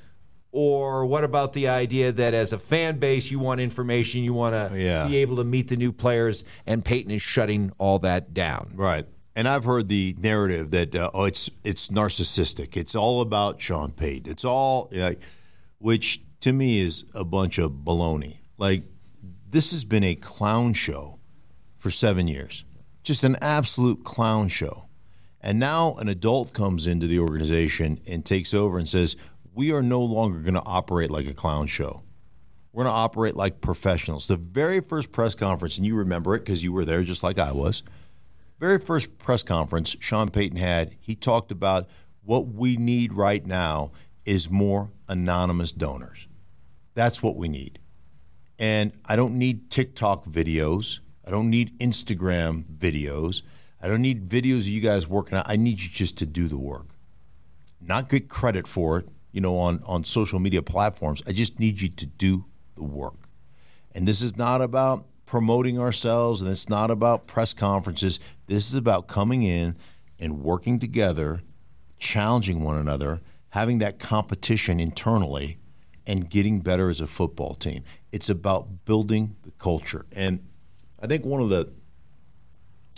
Or 0.51 1.05
what 1.05 1.23
about 1.23 1.53
the 1.53 1.67
idea 1.67 2.11
that 2.11 2.33
as 2.33 2.53
a 2.53 2.57
fan 2.57 2.97
base, 2.97 3.29
you 3.29 3.37
want 3.37 3.61
information, 3.61 4.23
you 4.23 4.33
want 4.33 4.55
to 4.55 4.79
yeah. 4.79 5.07
be 5.07 5.17
able 5.17 5.35
to 5.35 5.43
meet 5.43 5.67
the 5.67 5.77
new 5.77 5.91
players, 5.91 6.43
and 6.65 6.83
Payton 6.83 7.11
is 7.11 7.21
shutting 7.21 7.71
all 7.77 7.99
that 7.99 8.33
down? 8.33 8.71
Right. 8.73 9.05
And 9.39 9.47
I've 9.47 9.63
heard 9.63 9.87
the 9.87 10.17
narrative 10.19 10.71
that 10.71 10.93
uh, 10.93 11.11
oh, 11.13 11.23
it's 11.23 11.49
it's 11.63 11.87
narcissistic. 11.87 12.75
It's 12.75 12.93
all 12.93 13.21
about 13.21 13.61
Sean 13.61 13.89
Payton. 13.89 14.29
It's 14.29 14.43
all, 14.43 14.91
which 15.77 16.21
to 16.41 16.51
me 16.51 16.81
is 16.81 17.05
a 17.15 17.23
bunch 17.23 17.57
of 17.57 17.71
baloney. 17.71 18.39
Like 18.57 18.83
this 19.49 19.71
has 19.71 19.85
been 19.85 20.03
a 20.03 20.15
clown 20.15 20.73
show 20.73 21.19
for 21.77 21.89
seven 21.89 22.27
years, 22.27 22.65
just 23.01 23.23
an 23.23 23.37
absolute 23.41 24.03
clown 24.03 24.49
show. 24.49 24.89
And 25.39 25.57
now 25.57 25.95
an 25.95 26.09
adult 26.09 26.51
comes 26.51 26.85
into 26.85 27.07
the 27.07 27.19
organization 27.19 28.01
and 28.09 28.25
takes 28.25 28.53
over 28.53 28.77
and 28.77 28.89
says, 28.89 29.15
we 29.53 29.71
are 29.71 29.81
no 29.81 30.01
longer 30.01 30.39
going 30.39 30.55
to 30.55 30.65
operate 30.65 31.11
like 31.11 31.27
a 31.27 31.33
clown 31.33 31.67
show. 31.67 32.03
We're 32.73 32.83
going 32.83 32.93
to 32.93 32.99
operate 32.99 33.37
like 33.37 33.61
professionals. 33.61 34.27
The 34.27 34.35
very 34.35 34.81
first 34.81 35.13
press 35.13 35.33
conference, 35.33 35.77
and 35.77 35.87
you 35.87 35.95
remember 35.95 36.35
it 36.35 36.39
because 36.39 36.61
you 36.61 36.73
were 36.73 36.83
there 36.83 37.03
just 37.03 37.23
like 37.23 37.39
I 37.39 37.53
was, 37.53 37.83
very 38.59 38.77
first 38.77 39.17
press 39.17 39.41
conference 39.41 39.95
Sean 39.99 40.29
Payton 40.29 40.57
had, 40.57 40.95
he 40.99 41.15
talked 41.15 41.51
about 41.51 41.87
what 42.23 42.47
we 42.47 42.75
need 42.75 43.13
right 43.13 43.45
now 43.45 43.91
is 44.25 44.49
more 44.49 44.91
anonymous 45.07 45.71
donors. 45.71 46.27
That's 46.93 47.23
what 47.23 47.35
we 47.35 47.47
need. 47.47 47.79
And 48.59 48.91
I 49.05 49.15
don't 49.15 49.37
need 49.37 49.71
TikTok 49.71 50.25
videos. 50.25 50.99
I 51.25 51.31
don't 51.31 51.49
need 51.49 51.79
Instagram 51.79 52.65
videos. 52.65 53.41
I 53.81 53.87
don't 53.87 54.01
need 54.01 54.27
videos 54.27 54.59
of 54.59 54.67
you 54.67 54.81
guys 54.81 55.07
working 55.07 55.37
out. 55.37 55.45
I 55.47 55.55
need 55.55 55.79
you 55.79 55.89
just 55.89 56.17
to 56.17 56.25
do 56.25 56.49
the 56.49 56.57
work. 56.57 56.87
Not 57.79 58.09
get 58.09 58.27
credit 58.27 58.67
for 58.67 58.99
it, 58.99 59.07
you 59.31 59.39
know, 59.39 59.57
on, 59.57 59.81
on 59.85 60.03
social 60.03 60.39
media 60.39 60.61
platforms. 60.61 61.23
I 61.25 61.31
just 61.31 61.59
need 61.59 61.79
you 61.79 61.87
to 61.87 62.05
do 62.05 62.45
the 62.75 62.83
work. 62.83 63.29
And 63.95 64.05
this 64.05 64.21
is 64.21 64.35
not 64.35 64.61
about 64.61 65.05
promoting 65.29 65.77
ourselves 65.79 66.41
and 66.41 66.49
it's 66.49 66.67
not 66.69 66.89
about 66.89 67.27
press 67.27 67.53
conferences. 67.53 68.19
This 68.47 68.67
is 68.67 68.73
about 68.73 69.07
coming 69.07 69.43
in 69.43 69.75
and 70.19 70.41
working 70.41 70.79
together, 70.79 71.43
challenging 71.99 72.63
one 72.63 72.79
another, 72.79 73.21
having 73.49 73.77
that 73.77 73.99
competition 73.99 74.79
internally, 74.79 75.59
and 76.07 76.31
getting 76.31 76.61
better 76.61 76.89
as 76.89 76.99
a 76.99 77.05
football 77.05 77.53
team. 77.53 77.83
It's 78.11 78.27
about 78.27 78.85
building 78.85 79.35
the 79.43 79.51
culture. 79.51 80.03
And 80.15 80.39
I 80.99 81.05
think 81.05 81.23
one 81.25 81.41
of 81.41 81.49
the 81.49 81.71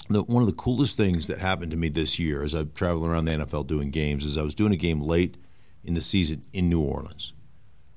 the, 0.10 0.24
one 0.24 0.42
of 0.42 0.48
the 0.48 0.56
coolest 0.56 0.96
things 0.96 1.28
that 1.28 1.40
happened 1.40 1.72
to 1.72 1.78
me 1.78 1.90
this 1.90 2.18
year 2.18 2.44
as 2.44 2.56
I've 2.56 2.74
traveled 2.74 3.08
around 3.08 3.26
the 3.26 3.32
NFL 3.32 3.68
doing 3.68 3.92
games 3.92 4.24
is 4.24 4.38
I 4.38 4.42
was 4.42 4.56
doing 4.56 4.72
a 4.72 4.78
game 4.78 5.02
late 5.02 5.36
in 5.84 5.96
the 5.96 6.02
season 6.02 6.44
in 6.54 6.70
New 6.70 6.82
Orleans. 6.82 7.34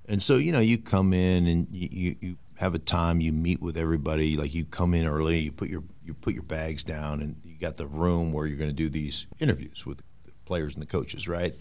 And 0.06 0.22
so, 0.22 0.36
you 0.36 0.52
know, 0.52 0.60
you 0.60 0.78
come 0.78 1.12
in 1.12 1.46
and 1.46 1.66
you, 1.70 2.16
you 2.20 2.36
have 2.64 2.74
a 2.74 2.78
time, 2.78 3.20
you 3.20 3.30
meet 3.30 3.60
with 3.60 3.76
everybody. 3.76 4.38
Like 4.38 4.54
you 4.54 4.64
come 4.64 4.94
in 4.94 5.06
early, 5.06 5.38
you 5.38 5.52
put 5.52 5.68
your 5.68 5.84
you 6.02 6.14
put 6.14 6.32
your 6.32 6.42
bags 6.42 6.82
down, 6.82 7.20
and 7.20 7.36
you 7.44 7.58
got 7.58 7.76
the 7.76 7.86
room 7.86 8.32
where 8.32 8.46
you're 8.46 8.56
going 8.56 8.70
to 8.70 8.74
do 8.74 8.88
these 8.88 9.26
interviews 9.38 9.84
with 9.84 9.98
the 9.98 10.32
players 10.46 10.72
and 10.72 10.82
the 10.82 10.86
coaches, 10.86 11.28
right? 11.28 11.52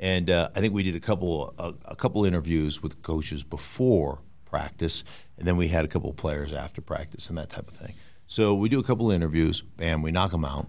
And 0.00 0.28
uh, 0.28 0.50
I 0.56 0.60
think 0.60 0.74
we 0.74 0.82
did 0.82 0.96
a 0.96 1.00
couple 1.00 1.54
a, 1.58 1.74
a 1.86 1.96
couple 1.96 2.24
interviews 2.24 2.82
with 2.82 3.02
coaches 3.02 3.44
before 3.44 4.20
practice, 4.44 5.04
and 5.36 5.46
then 5.46 5.56
we 5.56 5.68
had 5.68 5.84
a 5.84 5.88
couple 5.88 6.10
of 6.10 6.16
players 6.16 6.52
after 6.52 6.80
practice 6.80 7.28
and 7.28 7.38
that 7.38 7.50
type 7.50 7.68
of 7.68 7.76
thing. 7.76 7.94
So 8.26 8.54
we 8.54 8.68
do 8.68 8.80
a 8.80 8.82
couple 8.82 9.12
interviews, 9.12 9.60
bam, 9.60 10.02
we 10.02 10.10
knock 10.10 10.32
them 10.32 10.44
out. 10.44 10.66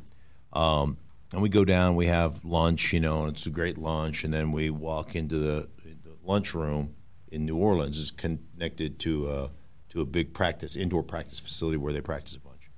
Um, 0.53 0.98
and 1.34 1.41
we 1.41 1.50
go 1.50 1.65
down, 1.65 1.96
we 1.96 2.05
have 2.08 2.46
lunch, 2.46 2.93
you 2.93 3.00
know, 3.00 3.24
and 3.24 3.31
it's 3.34 3.46
a 3.46 3.51
great 3.51 3.77
lunch, 3.77 4.24
and 4.24 4.34
then 4.34 4.51
we 4.51 4.69
walk 4.69 5.15
into 5.15 5.38
the, 5.39 5.67
the 5.84 6.15
lunchroom 6.24 6.96
in 7.31 7.46
New 7.46 7.58
Orleans. 7.58 7.98
is 7.98 8.12
connected 8.12 9.00
to 9.00 9.27
uh, 9.27 9.48
to 9.89 10.01
a 10.01 10.05
big 10.05 10.34
practice 10.34 10.75
indoor 10.75 11.03
practice 11.03 11.39
facility 11.39 11.77
where 11.77 11.93
they 11.93 12.01
practice 12.01 12.36
a 12.36 12.39
bunch. 12.39 12.69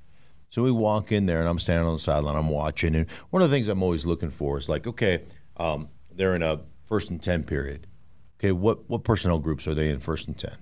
So 0.49 0.63
we 0.63 0.71
walk 0.71 1.11
in 1.11 1.25
there, 1.25 1.39
and 1.39 1.47
I'm 1.47 1.59
standing 1.59 1.87
on 1.87 1.93
the 1.93 1.99
sideline, 1.99 2.35
I'm 2.35 2.49
watching, 2.49 2.95
and 2.95 3.09
one 3.29 3.41
of 3.41 3.49
the 3.49 3.55
things 3.55 3.67
I'm 3.67 3.83
always 3.83 4.05
looking 4.05 4.29
for 4.29 4.57
is 4.57 4.67
like, 4.67 4.87
okay, 4.87 5.23
um, 5.57 5.89
they're 6.11 6.35
in 6.35 6.43
a 6.43 6.61
first 6.85 7.09
and 7.09 7.21
ten 7.21 7.43
period. 7.43 7.87
Okay, 8.39 8.51
what 8.51 8.89
what 8.89 9.03
personnel 9.03 9.39
groups 9.39 9.67
are 9.67 9.75
they 9.75 9.89
in 9.89 9.99
first 9.99 10.27
and 10.27 10.37
ten? 10.37 10.57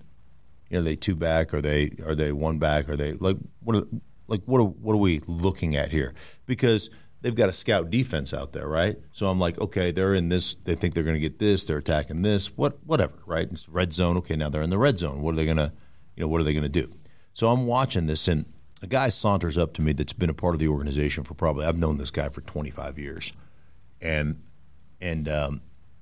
You 0.69 0.75
know, 0.75 0.81
are 0.81 0.83
they 0.83 0.95
two 0.95 1.15
back? 1.15 1.53
Are 1.53 1.61
they 1.61 1.91
are 2.05 2.15
they 2.15 2.31
one 2.31 2.59
back? 2.59 2.89
Are 2.89 2.97
they 2.97 3.13
like 3.13 3.37
what? 3.61 3.77
Are, 3.77 3.87
like 4.27 4.43
what 4.45 4.61
are, 4.61 4.65
what 4.65 4.93
are 4.93 4.97
we 4.97 5.21
looking 5.25 5.75
at 5.75 5.91
here? 5.91 6.13
Because 6.45 6.91
they've 7.21 7.35
got 7.35 7.49
a 7.49 7.53
scout 7.53 7.89
defense 7.89 8.33
out 8.33 8.53
there, 8.53 8.67
right? 8.67 8.95
So 9.11 9.27
I'm 9.27 9.39
like, 9.39 9.59
okay, 9.59 9.91
they're 9.91 10.13
in 10.13 10.29
this. 10.29 10.53
They 10.53 10.75
think 10.75 10.93
they're 10.93 11.03
going 11.03 11.15
to 11.15 11.19
get 11.19 11.39
this. 11.39 11.65
They're 11.65 11.77
attacking 11.77 12.21
this. 12.21 12.55
What, 12.55 12.77
whatever, 12.85 13.15
right? 13.25 13.47
It's 13.51 13.67
red 13.67 13.91
zone. 13.91 14.17
Okay, 14.17 14.35
now 14.35 14.49
they're 14.49 14.61
in 14.61 14.69
the 14.69 14.77
red 14.77 14.99
zone. 14.99 15.21
What 15.21 15.33
are 15.33 15.37
they 15.37 15.45
going 15.45 15.57
to, 15.57 15.73
you 16.19 16.25
know, 16.25 16.29
what 16.29 16.41
are 16.41 16.43
they 16.43 16.53
going 16.53 16.63
to 16.63 16.69
do? 16.69 16.91
So 17.33 17.47
I'm 17.47 17.65
watching 17.65 18.05
this, 18.05 18.27
and 18.27 18.45
a 18.83 18.87
guy 18.87 19.09
saunters 19.09 19.57
up 19.57 19.73
to 19.75 19.81
me 19.81 19.93
that's 19.93 20.13
been 20.13 20.29
a 20.29 20.33
part 20.33 20.53
of 20.53 20.59
the 20.59 20.67
organization 20.67 21.23
for 21.23 21.33
probably 21.33 21.65
I've 21.65 21.77
known 21.77 21.97
this 21.97 22.11
guy 22.11 22.29
for 22.29 22.41
25 22.41 22.99
years, 22.99 23.33
and 24.01 24.43
and 25.01 25.29
um, 25.29 25.61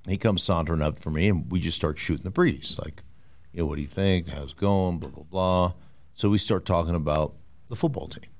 he 0.09 0.17
comes 0.17 0.41
sauntering 0.41 0.81
up 0.81 0.99
for 0.99 1.11
me, 1.11 1.29
and 1.29 1.49
we 1.51 1.59
just 1.59 1.77
start 1.77 1.99
shooting 1.99 2.23
the 2.23 2.31
breeze, 2.31 2.79
like, 2.83 3.03
you 3.53 3.61
know, 3.61 3.67
what 3.67 3.75
do 3.75 3.83
you 3.83 3.87
think? 3.87 4.27
How's 4.27 4.51
it 4.51 4.57
going? 4.57 4.97
Blah 4.97 5.11
blah 5.11 5.23
blah. 5.23 5.73
So 6.15 6.29
we 6.29 6.39
start 6.39 6.65
talking 6.65 6.95
about 6.95 7.35
the 7.67 7.77
football 7.77 8.07
team, 8.07 8.31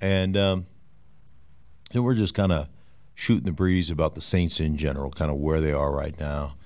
and. 0.00 0.36
Um, 0.36 0.66
and 1.94 2.04
we're 2.04 2.14
just 2.14 2.34
kind 2.34 2.52
of 2.52 2.68
shooting 3.14 3.44
the 3.44 3.52
breeze 3.52 3.90
about 3.90 4.14
the 4.14 4.20
Saints 4.20 4.60
in 4.60 4.76
general, 4.76 5.10
kind 5.10 5.30
of 5.30 5.36
where 5.36 5.60
they 5.60 5.72
are 5.72 5.94
right 5.94 6.18
now. 6.18 6.56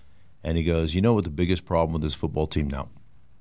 And 0.43 0.57
he 0.57 0.65
goes, 0.65 0.95
You 0.95 1.00
know 1.00 1.15
what 1.15 1.25
the 1.25 1.31
biggest 1.31 1.65
problem 1.65 1.93
with 1.93 2.03
this 2.03 2.15
football 2.15 2.47
team 2.47 2.69
now? 2.69 2.88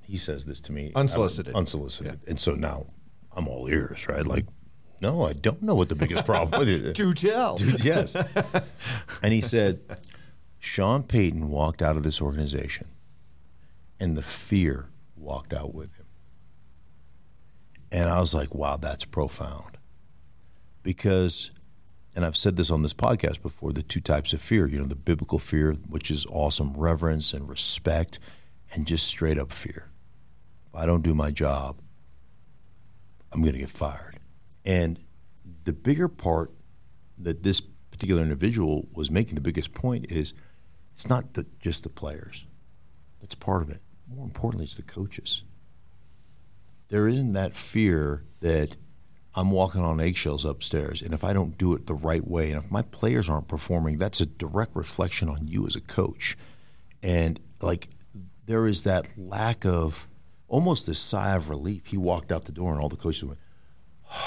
He 0.08 0.18
says 0.18 0.46
this 0.46 0.60
to 0.62 0.72
me 0.72 0.92
unsolicited. 0.96 1.56
unsolicited. 1.56 2.20
Yeah. 2.24 2.30
And 2.30 2.40
so 2.40 2.54
now 2.54 2.86
I'm 3.36 3.48
all 3.48 3.68
ears, 3.68 4.08
right? 4.08 4.26
Like, 4.26 4.46
no, 5.02 5.26
I 5.26 5.34
don't 5.34 5.62
know 5.62 5.76
what 5.76 5.90
the 5.90 5.96
biggest 5.96 6.26
problem 6.26 6.68
is. 6.68 6.94
Do 6.94 7.14
tell. 7.14 7.56
Dude, 7.58 7.84
yes. 7.84 8.16
and 8.16 9.34
he 9.34 9.42
said, 9.42 9.82
Sean 10.60 11.04
Payton 11.04 11.50
walked 11.50 11.82
out 11.82 11.96
of 11.96 12.04
this 12.04 12.22
organization 12.22 12.88
and 14.00 14.18
the 14.18 14.22
fear 14.22 14.90
walked 15.16 15.54
out 15.54 15.74
with 15.74 15.96
him. 15.96 16.06
And 17.92 18.10
I 18.10 18.20
was 18.20 18.34
like, 18.34 18.54
wow, 18.54 18.78
that's 18.78 19.06
profound. 19.06 19.78
Because 20.84 21.52
and 22.16 22.26
I've 22.26 22.38
said 22.38 22.56
this 22.56 22.72
on 22.72 22.82
this 22.82 22.94
podcast 22.94 23.42
before 23.42 23.74
the 23.74 23.84
two 23.84 24.00
types 24.00 24.32
of 24.32 24.42
fear, 24.42 24.68
you 24.68 24.80
know, 24.80 24.86
the 24.86 24.96
biblical 24.96 25.38
fear, 25.38 25.74
which 25.90 26.10
is 26.10 26.26
awesome 26.30 26.74
reverence 26.74 27.34
and 27.34 27.50
respect, 27.50 28.20
and 28.74 28.88
just 28.88 29.06
straight 29.06 29.38
up 29.38 29.52
fear. 29.52 29.90
If 30.76 30.82
I 30.82 30.86
don't 30.86 31.04
do 31.04 31.14
my 31.14 31.32
job, 31.32 31.80
I'm 33.32 33.42
going 33.42 33.54
to 33.54 33.60
get 33.60 33.70
fired. 33.70 34.20
And 34.66 35.00
the 35.64 35.72
bigger 35.72 36.10
part 36.10 36.52
that 37.18 37.44
this 37.44 37.62
particular 37.92 38.22
individual 38.22 38.90
was 38.92 39.10
making, 39.10 39.36
the 39.36 39.42
biggest 39.42 39.74
point 39.74 40.12
is 40.12 40.34
it's 40.92 41.08
not 41.08 41.36
the, 41.36 41.46
just 41.62 41.84
the 41.84 41.90
players. 41.90 42.46
That's 43.22 43.36
part 43.36 43.62
of 43.62 43.70
it. 43.70 43.80
More 44.14 44.26
importantly, 44.26 44.66
it's 44.66 44.76
the 44.76 44.82
coaches. 44.82 45.44
There 46.90 47.08
isn't 47.08 47.32
that 47.32 47.56
fear 47.56 48.26
that 48.42 48.76
I'm 49.34 49.52
walking 49.52 49.82
on 49.82 50.02
eggshells 50.02 50.44
upstairs, 50.44 51.02
and 51.02 51.14
if 51.14 51.24
I 51.24 51.32
don't 51.32 51.58
do 51.58 51.74
it 51.74 51.88
the 51.88 51.94
right 51.94 52.28
way, 52.28 52.52
and 52.52 52.62
if 52.62 52.70
my 52.70 52.82
players 52.82 53.30
aren't 53.30 53.48
performing, 53.48 53.98
that's 53.98 54.20
a 54.20 54.26
direct 54.26 54.76
reflection 54.76 55.30
on 55.30 55.48
you 55.48 55.66
as 55.68 55.78
a 55.78 55.82
coach. 55.82 56.38
And 57.02 57.40
like, 57.62 57.88
there 58.46 58.68
is 58.68 58.84
that 58.84 59.18
lack 59.18 59.66
of 59.66 60.06
almost 60.48 60.88
a 60.88 60.94
sigh 60.94 61.36
of 61.36 61.50
relief. 61.50 61.88
He 61.88 61.98
walked 61.98 62.32
out 62.32 62.46
the 62.46 62.52
door, 62.52 62.74
and 62.74 62.82
all 62.82 62.90
the 62.90 62.96
coaches 62.96 63.24
went, 63.24 63.40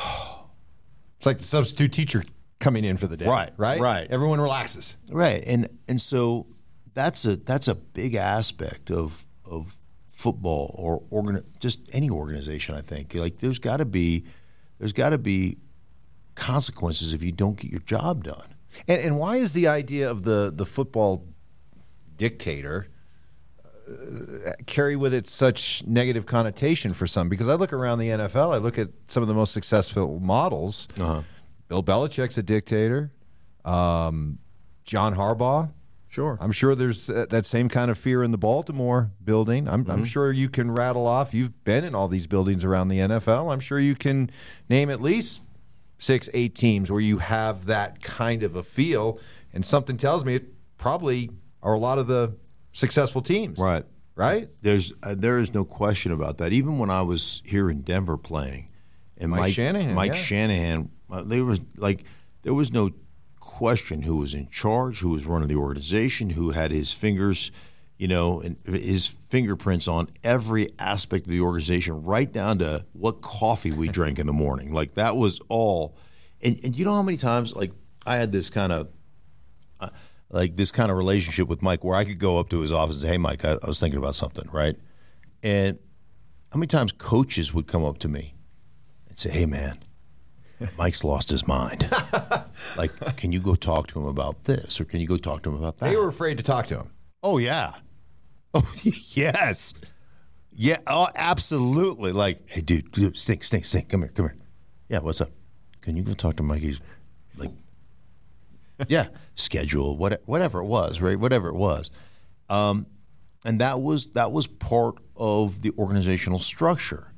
It's 1.19 1.27
like 1.27 1.39
the 1.39 1.45
substitute 1.45 1.93
teacher 1.93 2.23
coming 2.61 2.85
in 2.85 2.97
for 2.97 3.07
the 3.09 3.17
day. 3.17 3.27
Right, 3.27 3.51
Right. 3.57 3.81
right. 3.81 4.07
Everyone 4.11 4.41
relaxes. 4.41 4.97
Right, 5.11 5.43
and 5.47 5.69
and 5.89 6.01
so 6.01 6.47
that's 6.95 7.25
a 7.25 7.37
that's 7.37 7.67
a 7.69 7.75
big 7.75 8.15
aspect 8.15 8.91
of 8.91 9.27
of 9.45 9.81
football 10.07 10.75
or 10.79 11.03
organ, 11.11 11.45
just 11.61 11.81
any 11.93 12.09
organization. 12.11 12.75
I 12.75 12.81
think 12.83 13.15
like 13.15 13.39
there's 13.39 13.59
got 13.59 13.79
to 13.79 13.85
be 13.85 14.25
there's 14.79 14.93
got 14.93 15.11
to 15.11 15.19
be 15.19 15.59
consequences 16.37 17.13
if 17.13 17.23
you 17.23 17.33
don't 17.33 17.57
get 17.57 17.71
your 17.71 17.81
job 17.81 18.23
done. 18.25 18.55
And, 18.87 19.01
and 19.01 19.19
why 19.19 19.39
is 19.39 19.55
the 19.55 19.67
idea 19.67 20.09
of 20.09 20.23
the, 20.23 20.53
the 20.55 20.65
football 20.65 21.27
dictator 22.17 22.87
carry 24.67 24.97
with 24.97 25.15
it 25.15 25.27
such 25.27 25.85
negative 25.87 26.27
connotation 26.27 26.93
for 26.93 27.07
some? 27.07 27.29
Because 27.29 27.49
I 27.49 27.55
look 27.55 27.73
around 27.73 27.99
the 27.99 28.09
NFL, 28.09 28.55
I 28.55 28.59
look 28.59 28.79
at 28.79 28.89
some 29.07 29.23
of 29.23 29.29
the 29.29 29.35
most 29.35 29.53
successful 29.53 30.21
models. 30.21 30.89
Uh-huh. 30.99 31.23
Bill 31.69 31.83
Belichick's 31.83 32.39
a 32.39 32.43
dictator. 32.43 33.13
Um, 33.65 34.39
John 34.85 35.15
Harbaugh. 35.15 35.71
Sure. 36.11 36.39
I'm 36.41 36.53
sure 36.53 36.75
there's 36.75 37.11
uh, 37.11 37.27
that 37.29 37.45
same 37.45 37.69
kind 37.69 37.91
of 37.91 37.99
fear 37.99 38.23
in 38.23 38.31
the 38.31 38.39
Baltimore 38.39 39.11
building. 39.23 39.69
I'm, 39.69 39.83
Mm-hmm. 39.83 39.91
I'm 39.93 40.05
sure 40.05 40.33
you 40.33 40.49
can 40.49 40.71
rattle 40.71 41.07
off. 41.07 41.35
You've 41.35 41.63
been 41.65 41.85
in 41.85 41.95
all 41.95 42.09
these 42.09 42.27
buildings 42.27 42.65
around 42.65 42.89
the 42.89 42.99
NFL. 43.01 43.53
I'm 43.53 43.61
sure 43.61 43.79
you 43.79 43.95
can 43.95 44.31
name 44.71 44.89
at 44.89 45.03
least 45.03 45.43
six, 45.99 46.31
eight 46.33 46.55
teams 46.55 46.91
where 46.91 47.01
you 47.03 47.19
have 47.19 47.67
that 47.67 48.03
kind 48.03 48.43
of 48.43 48.57
a 48.57 48.63
feel. 48.63 49.21
And 49.53 49.65
something 49.67 49.99
tells 49.99 50.25
me 50.25 50.37
it 50.37 50.47
probably 50.79 51.31
are 51.63 51.75
a 51.75 51.79
lot 51.79 51.99
of 51.99 52.07
the 52.07 52.33
successful 52.79 53.21
teams. 53.21 53.59
Right. 53.59 53.85
Right? 54.15 54.49
There's 54.63 54.93
uh, 55.03 55.15
there 55.17 55.39
is 55.39 55.55
no 55.55 55.65
question 55.65 56.11
about 56.13 56.39
that. 56.39 56.53
Even 56.53 56.79
when 56.79 56.91
I 56.91 57.03
was 57.03 57.43
here 57.45 57.71
in 57.71 57.83
Denver 57.83 58.17
playing, 58.17 58.69
and 59.17 59.31
Mike 59.31 59.41
Mike, 59.41 59.53
Shanahan, 59.53 59.95
Mike 59.95 60.13
yeah. 60.13 60.17
Shanahan, 60.17 60.91
uh, 61.11 61.23
there 61.23 61.45
was 61.45 61.61
like 61.77 62.05
there 62.43 62.55
was 62.55 62.73
no 62.73 62.91
question 63.39 64.03
who 64.03 64.17
was 64.17 64.35
in 64.35 64.49
charge, 64.49 64.99
who 65.01 65.11
was 65.11 65.25
running 65.25 65.49
the 65.49 65.55
organization, 65.55 66.31
who 66.31 66.51
had 66.51 66.73
his 66.73 66.93
fingers, 66.93 67.53
you 67.97 68.09
know, 68.09 68.41
and 68.41 68.57
his 68.65 69.07
fingerprints 69.07 69.87
on 69.87 70.09
every 70.25 70.71
aspect 70.81 71.27
of 71.27 71.31
the 71.31 71.41
organization, 71.41 72.03
right 72.03 72.33
down 72.33 72.59
to 72.59 72.85
what 72.93 73.21
coffee 73.21 73.71
we 73.71 73.89
drank 73.89 74.19
in 74.19 74.27
the 74.27 74.33
morning. 74.33 74.73
Like 74.73 74.95
that 74.95 75.17
was 75.17 75.39
all. 75.49 75.97
And 76.43 76.59
and 76.65 76.77
you 76.77 76.85
know 76.85 76.95
how 76.95 77.03
many 77.03 77.19
times 77.19 77.55
like 77.55 77.71
I 78.05 78.17
had 78.17 78.33
this 78.33 78.51
kind 78.51 78.73
of 78.73 78.89
like 80.31 80.57
this 80.57 80.71
kind 80.71 80.91
of 80.91 80.97
relationship 80.97 81.49
with 81.49 81.63
Mike 81.63 81.85
where 81.85 81.97
I 81.97 82.05
could 82.05 82.19
go 82.19 82.39
up 82.39 82.49
to 82.51 82.61
his 82.61 82.73
office 82.73 82.97
and 82.97 83.03
say, 83.03 83.09
Hey, 83.09 83.19
Mike, 83.19 83.45
I, 83.45 83.59
I 83.63 83.67
was 83.67 83.81
thinking 83.81 83.99
about 83.99 84.15
something, 84.15 84.49
right? 84.53 84.77
And 85.43 85.79
how 86.53 86.59
many 86.59 86.67
times 86.67 86.93
coaches 86.93 87.55
would 87.55 87.67
come 87.67 87.85
up 87.85 87.99
to 87.99 88.09
me 88.09 88.35
and 89.09 89.19
say, 89.19 89.31
Hey, 89.31 89.47
man, 89.47 89.79
Mike's 90.79 91.05
lost 91.05 91.31
his 91.31 91.47
mind. 91.47 91.89
like, 92.77 93.17
can 93.17 93.33
you 93.33 93.41
go 93.41 93.55
talk 93.55 93.87
to 93.89 94.01
him 94.01 94.07
about 94.07 94.45
this 94.45 94.81
or 94.81 94.85
can 94.85 95.01
you 95.01 95.07
go 95.07 95.17
talk 95.17 95.43
to 95.45 95.51
him 95.51 95.57
about 95.57 95.79
that? 95.79 95.91
They 95.91 95.97
were 95.97 96.09
afraid 96.09 96.37
to 96.39 96.43
talk 96.43 96.67
to 96.69 96.77
him. 96.79 96.91
oh, 97.23 97.39
yeah. 97.39 97.73
Oh, 98.55 98.71
yes. 98.83 99.75
Yeah, 100.55 100.79
oh, 100.87 101.09
absolutely. 101.15 102.13
Like, 102.13 102.41
hey, 102.47 102.63
dude, 102.63 102.91
dude, 102.91 103.17
stink, 103.17 103.45
stink, 103.45 103.65
stink. 103.65 103.89
Come 103.91 104.01
here, 104.01 104.11
come 104.13 104.27
here. 104.27 104.37
Yeah, 104.89 104.99
what's 105.01 105.21
up? 105.21 105.31
Can 105.83 105.97
you 105.97 106.03
go 106.03 106.15
talk 106.15 106.37
to 106.37 106.43
Mike? 106.43 106.63
He's 106.63 106.81
like, 107.37 107.51
yeah, 108.89 109.09
schedule, 109.35 109.97
what, 109.97 110.23
whatever 110.27 110.61
it 110.61 110.67
was, 110.67 111.01
right? 111.01 111.19
Whatever 111.19 111.49
it 111.49 111.57
was, 111.57 111.91
um, 112.49 112.87
and 113.45 113.61
that 113.61 113.81
was 113.81 114.07
that 114.13 114.33
was 114.33 114.47
part 114.47 114.97
of 115.17 115.63
the 115.63 115.73
organizational 115.79 116.39
structure. 116.39 117.13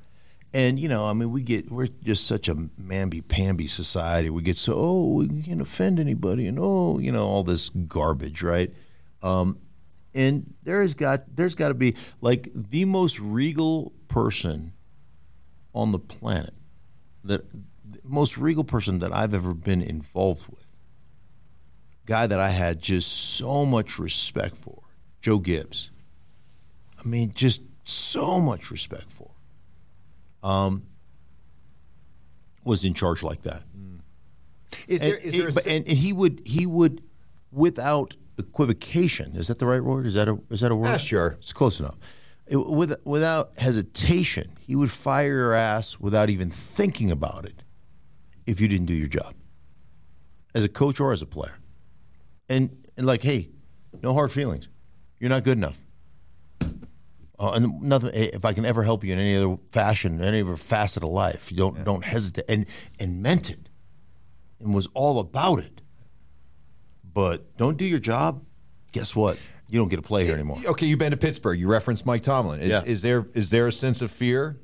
And 0.53 0.79
you 0.81 0.89
know, 0.89 1.07
I 1.07 1.13
mean, 1.13 1.31
we 1.31 1.43
get 1.43 1.71
we're 1.71 1.89
just 2.03 2.27
such 2.27 2.49
a 2.49 2.55
mamby 2.55 3.27
pamby 3.27 3.67
society. 3.67 4.31
We 4.31 4.43
get 4.43 4.59
so 4.59 4.75
oh, 4.77 5.25
we 5.29 5.43
can't 5.43 5.61
offend 5.61 6.01
anybody, 6.01 6.47
and 6.47 6.59
oh, 6.61 6.99
you 6.99 7.13
know, 7.13 7.27
all 7.27 7.45
this 7.45 7.69
garbage, 7.69 8.43
right? 8.43 8.73
Um, 9.23 9.59
and 10.15 10.55
there 10.63 10.83
has 10.83 10.95
got 10.95 11.37
there's 11.37 11.55
got 11.55 11.69
to 11.69 11.75
be 11.75 11.95
like 12.21 12.49
the 12.55 12.85
most 12.85 13.21
regal 13.21 13.93
person 14.09 14.73
on 15.73 15.93
the 15.93 15.99
planet, 15.99 16.55
that 17.23 17.49
the 17.53 18.01
most 18.03 18.37
regal 18.37 18.65
person 18.65 18.99
that 19.01 19.13
I've 19.13 19.35
ever 19.35 19.55
been 19.55 19.83
involved 19.83 20.49
with 20.49 20.70
guy 22.07 22.27
that 22.27 22.41
I 22.41 22.51
had 22.51 22.81
just 22.81 23.37
so 23.37 23.65
much 23.65 23.99
respect 23.99 24.57
for, 24.57 24.83
Joe 25.23 25.39
Gibbs. 25.39 25.91
I 27.03 27.07
mean, 27.09 27.33
just 27.35 27.63
so 27.85 28.41
much 28.41 28.71
respect 28.71 29.11
for. 29.11 29.31
Um, 30.43 30.85
was 32.65 32.85
in 32.85 32.95
charge 32.95 33.23
like 33.23 33.43
that. 33.43 33.63
Is 34.87 35.03
And, 35.03 35.13
there, 35.13 35.19
is 35.19 35.33
there 35.39 35.49
a 35.49 35.51
it- 35.51 35.67
and, 35.67 35.89
and 35.89 35.99
he 35.99 36.13
would 36.13 36.43
he 36.45 36.67
would 36.67 37.03
without 37.53 38.15
equivocation. 38.39 39.35
Is 39.37 39.49
that 39.49 39.59
the 39.59 39.67
right 39.67 39.83
word? 39.83 40.07
Is 40.07 40.15
that 40.15 40.29
a 40.29 40.39
is 40.51 40.61
that 40.61 40.71
a 40.73 40.77
word? 40.77 40.89
Yeah, 40.89 40.97
sure. 40.97 41.37
It's 41.41 41.53
close 41.53 41.81
enough. 41.81 41.97
It- 42.47 42.57
with, 42.57 42.97
without 43.05 43.57
hesitation, 43.59 44.53
he 44.67 44.75
would 44.77 44.91
fire 44.91 45.27
your 45.35 45.55
ass 45.55 45.99
without 46.01 46.31
even 46.31 46.51
thinking 46.51 47.11
about 47.11 47.45
it 47.45 47.63
if 48.47 48.61
you 48.61 48.69
didn't 48.69 48.87
do 48.87 48.95
your 48.95 49.09
job 49.09 49.35
as 50.55 50.65
a 50.65 50.69
coach 50.69 50.99
or 51.01 51.13
as 51.13 51.23
a 51.23 51.27
player. 51.27 51.59
And, 52.51 52.77
and 52.99 53.07
like, 53.07 53.23
hey, 53.23 53.49
no 54.03 54.13
hard 54.13 54.31
feelings. 54.33 54.69
You're 55.19 55.31
not 55.31 55.45
good 55.45 55.57
enough. 55.57 55.79
Uh, 57.39 57.53
and 57.53 57.81
nothing. 57.81 58.11
If 58.13 58.45
I 58.45 58.53
can 58.53 58.67
ever 58.67 58.83
help 58.83 59.03
you 59.03 59.15
in 59.15 59.19
any 59.19 59.35
other 59.43 59.57
fashion, 59.71 60.23
any 60.23 60.43
other 60.43 60.57
facet 60.57 61.03
of 61.03 61.09
life, 61.09 61.51
you 61.51 61.57
don't 61.57 61.85
don't 61.85 62.05
hesitate. 62.05 62.45
And 62.51 62.67
and 62.99 63.23
meant 63.23 63.49
it, 63.49 63.71
and 64.61 64.75
was 64.75 64.89
all 64.93 65.19
about 65.19 65.61
it. 65.61 65.81
But 67.03 67.57
don't 67.57 67.79
do 67.79 67.87
your 67.87 67.99
job. 67.99 68.45
Guess 68.93 69.17
what? 69.17 69.41
You 69.71 69.79
don't 69.79 69.89
get 69.89 69.97
to 69.97 70.03
play 70.03 70.25
here 70.27 70.35
anymore. 70.35 70.59
Okay, 70.67 70.85
you've 70.85 70.99
been 70.99 71.13
to 71.13 71.17
Pittsburgh. 71.17 71.59
You 71.59 71.67
referenced 71.69 72.05
Mike 72.05 72.23
Tomlin. 72.23 72.61
Is, 72.61 72.69
Yeah. 72.69 72.83
is 72.85 73.01
there 73.01 73.27
is 73.35 73.49
there 73.49 73.67
a 73.69 73.73
sense 73.73 74.03
of 74.03 74.11
fear? 74.11 74.61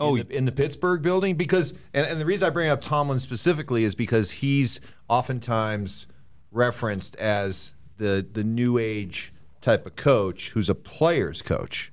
Oh, 0.00 0.16
in 0.16 0.26
the, 0.26 0.36
in 0.38 0.44
the 0.44 0.52
Pittsburgh 0.52 1.02
building, 1.02 1.36
because 1.36 1.72
and, 1.94 2.04
and 2.04 2.20
the 2.20 2.26
reason 2.26 2.48
I 2.48 2.50
bring 2.50 2.68
up 2.68 2.80
Tomlin 2.80 3.20
specifically 3.20 3.84
is 3.84 3.94
because 3.94 4.32
he's 4.32 4.80
oftentimes 5.08 6.08
referenced 6.50 7.16
as 7.16 7.74
the 7.98 8.26
the 8.32 8.44
new 8.44 8.78
age 8.78 9.32
type 9.60 9.86
of 9.86 9.96
coach 9.96 10.50
who's 10.50 10.70
a 10.70 10.74
player's 10.74 11.42
coach, 11.42 11.92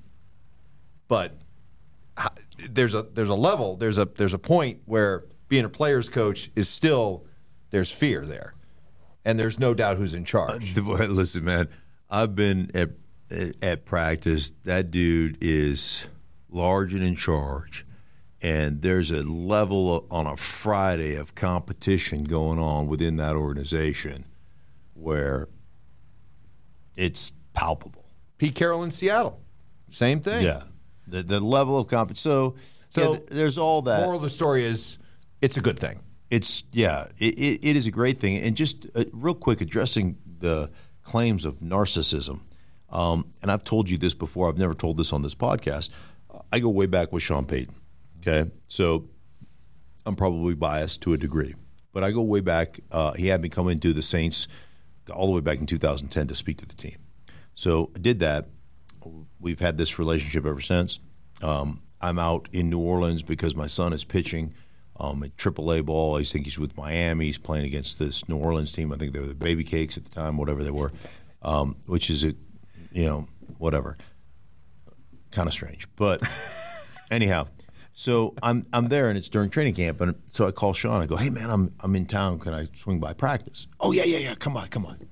but 1.07 1.37
there's 2.69 2.93
a 2.93 3.03
there's 3.13 3.29
a 3.29 3.35
level 3.35 3.75
there's 3.75 3.97
a 3.97 4.05
there's 4.05 4.33
a 4.33 4.39
point 4.39 4.79
where 4.85 5.25
being 5.47 5.65
a 5.65 5.69
player's 5.69 6.09
coach 6.09 6.49
is 6.55 6.69
still 6.69 7.25
there's 7.71 7.91
fear 7.91 8.25
there, 8.25 8.53
and 9.25 9.39
there's 9.39 9.59
no 9.59 9.73
doubt 9.73 9.97
who's 9.97 10.13
in 10.13 10.25
charge. 10.25 10.75
Boy, 10.83 11.05
Listen, 11.07 11.43
man, 11.43 11.67
I've 12.09 12.35
been 12.35 12.71
at 12.73 12.91
at 13.61 13.85
practice. 13.85 14.51
That 14.63 14.91
dude 14.91 15.37
is 15.41 16.07
large 16.49 16.93
and 16.93 17.03
in 17.03 17.15
charge, 17.15 17.85
and 18.41 18.81
there's 18.81 19.11
a 19.11 19.23
level 19.23 20.07
on 20.09 20.27
a 20.27 20.37
Friday 20.37 21.15
of 21.15 21.35
competition 21.35 22.23
going 22.23 22.59
on 22.59 22.87
within 22.87 23.17
that 23.17 23.35
organization 23.35 24.25
where 25.05 25.47
it's 26.97 27.31
palpable. 27.53 28.05
Pete 28.37 28.55
Carroll 28.55 28.83
in 28.83 28.91
Seattle, 28.91 29.39
same 29.89 30.19
thing. 30.19 30.43
Yeah, 30.43 30.63
the 31.07 31.23
the 31.23 31.39
level 31.39 31.77
of 31.79 31.87
competition. 31.87 32.21
So, 32.21 32.55
So, 32.89 33.01
yeah, 33.11 33.17
th- 33.17 33.29
there's 33.29 33.57
all 33.57 33.81
that. 33.83 34.01
Moral 34.01 34.17
of 34.17 34.21
the 34.23 34.29
story 34.29 34.65
is 34.65 34.97
it's 35.41 35.57
a 35.57 35.61
good 35.61 35.79
thing. 35.79 35.99
It's 36.29 36.63
yeah, 36.71 37.07
it, 37.17 37.37
it, 37.39 37.65
it 37.69 37.75
is 37.77 37.87
a 37.87 37.91
great 37.91 38.19
thing. 38.19 38.37
And 38.43 38.57
just 38.57 38.87
uh, 38.95 39.05
real 39.13 39.35
quick, 39.35 39.61
addressing 39.61 40.17
the 40.39 40.71
claims 41.03 41.45
of 41.45 41.59
narcissism. 41.59 42.41
Um, 42.89 43.33
and 43.41 43.51
I've 43.51 43.63
told 43.63 43.89
you 43.89 43.97
this 43.97 44.13
before. 44.13 44.49
I've 44.49 44.57
never 44.57 44.73
told 44.73 44.97
this 44.97 45.13
on 45.13 45.21
this 45.21 45.35
podcast. 45.35 45.89
I 46.51 46.59
go 46.59 46.69
way 46.69 46.87
back 46.87 47.11
with 47.11 47.23
Sean 47.23 47.45
Payton. 47.45 47.75
Okay, 48.19 48.49
so 48.67 49.07
I'm 50.05 50.15
probably 50.15 50.55
biased 50.55 51.01
to 51.03 51.13
a 51.13 51.17
degree, 51.17 51.53
but 51.93 52.03
I 52.03 52.11
go 52.11 52.21
way 52.21 52.41
back. 52.41 52.79
Uh, 52.91 53.13
he 53.13 53.27
had 53.27 53.41
me 53.41 53.49
come 53.49 53.69
into 53.69 53.93
the 53.93 54.01
Saints 54.01 54.47
all 55.09 55.27
the 55.27 55.33
way 55.33 55.41
back 55.41 55.59
in 55.59 55.65
2010 55.65 56.27
to 56.27 56.35
speak 56.35 56.57
to 56.57 56.65
the 56.65 56.75
team. 56.75 56.97
So 57.53 57.91
I 57.95 57.99
did 57.99 58.19
that. 58.19 58.47
We've 59.39 59.59
had 59.59 59.77
this 59.77 59.99
relationship 59.99 60.45
ever 60.45 60.61
since. 60.61 60.99
Um, 61.41 61.81
I'm 62.01 62.19
out 62.19 62.49
in 62.51 62.69
New 62.69 62.79
Orleans 62.79 63.23
because 63.23 63.55
my 63.55 63.67
son 63.67 63.93
is 63.93 64.03
pitching 64.03 64.53
um, 64.99 65.23
at 65.23 65.35
AAA 65.37 65.85
ball. 65.85 66.17
I 66.17 66.23
think 66.23 66.45
he's 66.45 66.59
with 66.59 66.75
Miami. 66.77 67.25
He's 67.25 67.37
playing 67.37 67.65
against 67.65 67.99
this 67.99 68.27
New 68.27 68.37
Orleans 68.37 68.71
team. 68.71 68.91
I 68.91 68.97
think 68.97 69.13
they 69.13 69.19
were 69.19 69.25
the 69.27 69.35
Baby 69.35 69.63
Cakes 69.63 69.97
at 69.97 70.05
the 70.05 70.11
time, 70.11 70.37
whatever 70.37 70.63
they 70.63 70.71
were, 70.71 70.91
um, 71.41 71.75
which 71.85 72.09
is 72.09 72.23
a, 72.23 72.33
you 72.91 73.05
know, 73.05 73.27
whatever, 73.57 73.97
kind 75.31 75.47
of 75.47 75.53
strange. 75.53 75.87
But 75.95 76.21
anyhow, 77.11 77.47
so 77.95 78.35
I'm 78.43 78.63
I'm 78.71 78.89
there 78.89 79.09
and 79.09 79.17
it's 79.17 79.29
during 79.29 79.49
training 79.49 79.73
camp, 79.73 80.01
and 80.01 80.15
so 80.29 80.47
I 80.47 80.51
call 80.51 80.73
Sean. 80.73 81.01
I 81.01 81.07
go, 81.07 81.15
"Hey 81.15 81.29
man, 81.29 81.49
I'm 81.49 81.73
I'm 81.79 81.95
in 81.95 82.05
town. 82.05 82.39
Can 82.39 82.53
I 82.53 82.67
swing 82.75 82.99
by 82.99 83.13
practice?" 83.13 83.67
Oh 83.79 83.91
yeah, 83.91 84.03
yeah, 84.03 84.19
yeah. 84.19 84.35
Come 84.35 84.55
on 84.55 84.67
come 84.67 84.85
on. 84.85 85.07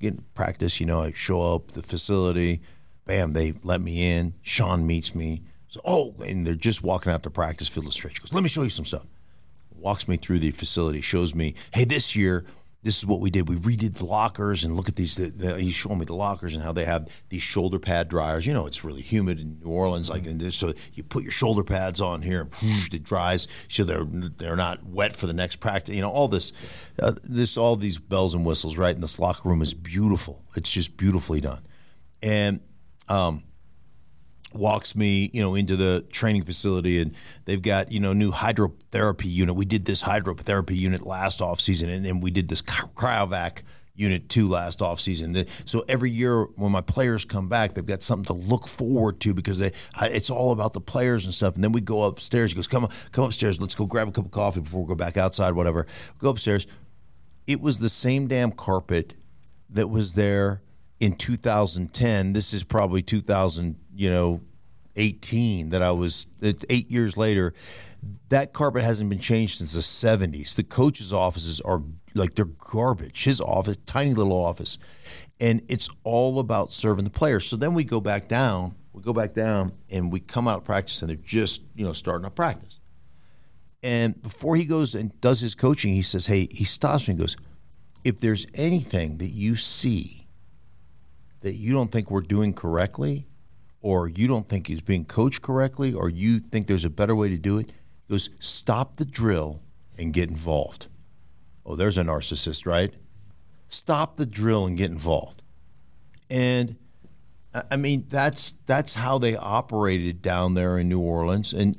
Get 0.00 0.32
practice. 0.34 0.80
You 0.80 0.86
know, 0.86 1.02
I 1.02 1.12
show 1.12 1.54
up 1.54 1.72
the 1.72 1.82
facility. 1.82 2.62
Bam, 3.04 3.32
they 3.32 3.54
let 3.64 3.80
me 3.80 4.10
in. 4.10 4.34
Sean 4.40 4.86
meets 4.86 5.14
me. 5.14 5.42
So, 5.70 5.80
oh, 5.84 6.14
and 6.24 6.46
they're 6.46 6.54
just 6.54 6.82
walking 6.82 7.12
out 7.12 7.22
to 7.22 7.30
practice 7.30 7.68
field 7.68 7.86
of 7.86 7.92
stretch. 7.92 8.14
He 8.14 8.18
goes, 8.20 8.32
let 8.32 8.42
me 8.42 8.48
show 8.48 8.62
you 8.62 8.70
some 8.70 8.84
stuff. 8.84 9.06
Walks 9.76 10.08
me 10.08 10.16
through 10.16 10.40
the 10.40 10.50
facility, 10.50 11.00
shows 11.00 11.34
me, 11.34 11.54
hey, 11.72 11.84
this 11.84 12.16
year, 12.16 12.44
this 12.82 12.96
is 12.96 13.04
what 13.04 13.20
we 13.20 13.30
did. 13.30 13.48
We 13.48 13.56
redid 13.56 13.96
the 13.96 14.06
lockers 14.06 14.64
and 14.64 14.74
look 14.74 14.88
at 14.88 14.96
these. 14.96 15.16
The, 15.16 15.30
the, 15.30 15.60
he's 15.60 15.74
showing 15.74 15.98
me 15.98 16.06
the 16.06 16.14
lockers 16.14 16.54
and 16.54 16.62
how 16.64 16.72
they 16.72 16.86
have 16.86 17.08
these 17.28 17.42
shoulder 17.42 17.78
pad 17.78 18.08
dryers. 18.08 18.46
You 18.46 18.54
know, 18.54 18.66
it's 18.66 18.84
really 18.84 19.02
humid 19.02 19.38
in 19.38 19.60
New 19.62 19.70
Orleans, 19.70 20.08
like 20.08 20.26
and 20.26 20.52
so 20.54 20.72
you 20.94 21.02
put 21.02 21.22
your 21.22 21.32
shoulder 21.32 21.62
pads 21.62 22.00
on 22.00 22.22
here, 22.22 22.40
and 22.40 22.54
whoosh, 22.54 22.92
it 22.92 23.04
dries, 23.04 23.48
so 23.68 23.84
they're 23.84 24.04
they're 24.04 24.56
not 24.56 24.84
wet 24.86 25.14
for 25.14 25.26
the 25.26 25.34
next 25.34 25.56
practice. 25.56 25.94
You 25.94 26.00
know, 26.00 26.10
all 26.10 26.28
this, 26.28 26.52
uh, 27.02 27.12
this 27.22 27.58
all 27.58 27.76
these 27.76 27.98
bells 27.98 28.34
and 28.34 28.46
whistles, 28.46 28.78
right? 28.78 28.94
And 28.94 29.04
this 29.04 29.18
locker 29.18 29.48
room 29.48 29.60
is 29.60 29.74
beautiful. 29.74 30.42
It's 30.56 30.70
just 30.70 30.96
beautifully 30.96 31.42
done, 31.42 31.62
and 32.22 32.60
um, 33.08 33.42
walks 34.52 34.96
me, 34.96 35.30
you 35.32 35.40
know, 35.40 35.54
into 35.54 35.76
the 35.76 36.04
training 36.10 36.42
facility 36.42 37.00
and 37.00 37.14
they've 37.44 37.62
got, 37.62 37.92
you 37.92 38.00
know, 38.00 38.12
new 38.12 38.32
hydrotherapy 38.32 39.26
unit. 39.26 39.54
We 39.54 39.64
did 39.64 39.84
this 39.84 40.02
hydrotherapy 40.02 40.76
unit 40.76 41.06
last 41.06 41.40
off 41.40 41.60
season 41.60 41.88
and, 41.88 42.06
and 42.06 42.22
we 42.22 42.30
did 42.30 42.48
this 42.48 42.62
cryovac 42.62 43.62
unit 43.94 44.28
two 44.28 44.48
last 44.48 44.80
off 44.80 44.98
season. 44.98 45.44
So 45.66 45.84
every 45.88 46.10
year 46.10 46.44
when 46.56 46.72
my 46.72 46.80
players 46.80 47.24
come 47.24 47.48
back, 47.48 47.74
they've 47.74 47.84
got 47.84 48.02
something 48.02 48.24
to 48.24 48.32
look 48.32 48.66
forward 48.66 49.20
to 49.20 49.34
because 49.34 49.58
they 49.58 49.72
it's 50.00 50.30
all 50.30 50.52
about 50.52 50.72
the 50.72 50.80
players 50.80 51.26
and 51.26 51.34
stuff. 51.34 51.54
And 51.54 51.62
then 51.62 51.72
we 51.72 51.80
go 51.80 52.04
upstairs. 52.04 52.50
He 52.50 52.56
goes, 52.56 52.66
"Come 52.66 52.88
come 53.12 53.24
upstairs. 53.24 53.60
Let's 53.60 53.74
go 53.74 53.84
grab 53.84 54.08
a 54.08 54.12
cup 54.12 54.24
of 54.24 54.30
coffee 54.30 54.60
before 54.60 54.82
we 54.82 54.88
go 54.88 54.94
back 54.94 55.16
outside. 55.16 55.52
Whatever." 55.52 55.86
Go 56.18 56.30
upstairs. 56.30 56.66
It 57.46 57.60
was 57.60 57.78
the 57.78 57.88
same 57.88 58.26
damn 58.26 58.52
carpet 58.52 59.14
that 59.68 59.88
was 59.88 60.14
there 60.14 60.62
in 61.00 61.16
2010. 61.16 62.32
This 62.32 62.52
is 62.52 62.62
probably 62.62 63.02
2000 63.02 63.76
you 64.00 64.10
know, 64.10 64.40
18 64.96 65.70
that 65.70 65.82
I 65.82 65.90
was 65.90 66.26
eight 66.42 66.90
years 66.90 67.16
later. 67.16 67.54
That 68.30 68.52
carpet 68.52 68.82
hasn't 68.82 69.10
been 69.10 69.18
changed 69.18 69.58
since 69.58 69.74
the 69.74 69.80
70s. 69.80 70.54
The 70.54 70.62
coach's 70.62 71.12
offices 71.12 71.60
are 71.60 71.82
like 72.14 72.34
they're 72.34 72.46
garbage. 72.46 73.24
His 73.24 73.40
office, 73.40 73.76
tiny 73.84 74.14
little 74.14 74.32
office, 74.32 74.78
and 75.38 75.62
it's 75.68 75.88
all 76.02 76.38
about 76.38 76.72
serving 76.72 77.04
the 77.04 77.10
players. 77.10 77.46
So 77.46 77.56
then 77.56 77.74
we 77.74 77.84
go 77.84 78.00
back 78.00 78.26
down. 78.26 78.74
We 78.92 79.02
go 79.02 79.12
back 79.12 79.34
down 79.34 79.72
and 79.90 80.10
we 80.10 80.20
come 80.20 80.48
out 80.48 80.58
of 80.58 80.64
practice 80.64 81.02
and 81.02 81.10
they're 81.10 81.16
just 81.16 81.62
you 81.74 81.84
know 81.84 81.92
starting 81.92 82.24
up 82.26 82.34
practice. 82.34 82.80
And 83.82 84.20
before 84.20 84.56
he 84.56 84.64
goes 84.64 84.94
and 84.94 85.18
does 85.20 85.40
his 85.40 85.54
coaching, 85.54 85.92
he 85.92 86.02
says, 86.02 86.26
"Hey," 86.26 86.48
he 86.50 86.64
stops 86.64 87.06
me 87.06 87.12
and 87.12 87.20
goes, 87.20 87.36
"If 88.02 88.20
there's 88.20 88.46
anything 88.54 89.18
that 89.18 89.30
you 89.30 89.56
see 89.56 90.19
that 91.40 91.54
you 91.54 91.72
don't 91.72 91.90
think 91.90 92.10
we're 92.10 92.20
doing 92.20 92.52
correctly, 92.52 93.26
or 93.80 94.08
you 94.08 94.28
don't 94.28 94.46
think 94.48 94.66
he's 94.66 94.80
being 94.80 95.04
coached 95.04 95.42
correctly, 95.42 95.92
or 95.92 96.08
you 96.08 96.38
think 96.38 96.66
there's 96.66 96.84
a 96.84 96.90
better 96.90 97.14
way 97.14 97.28
to 97.30 97.38
do 97.38 97.58
it, 97.58 97.68
he 97.68 98.14
goes, 98.14 98.30
stop 98.40 98.96
the 98.96 99.04
drill 99.04 99.62
and 99.98 100.12
get 100.12 100.28
involved. 100.28 100.88
Oh, 101.64 101.74
there's 101.74 101.98
a 101.98 102.02
narcissist, 102.02 102.66
right? 102.66 102.92
Stop 103.68 104.16
the 104.16 104.26
drill 104.26 104.66
and 104.66 104.76
get 104.76 104.90
involved. 104.90 105.42
And 106.28 106.76
I 107.70 107.76
mean, 107.76 108.06
that's 108.08 108.54
that's 108.66 108.94
how 108.94 109.18
they 109.18 109.36
operated 109.36 110.22
down 110.22 110.54
there 110.54 110.78
in 110.78 110.88
New 110.88 111.00
Orleans, 111.00 111.52
and 111.52 111.76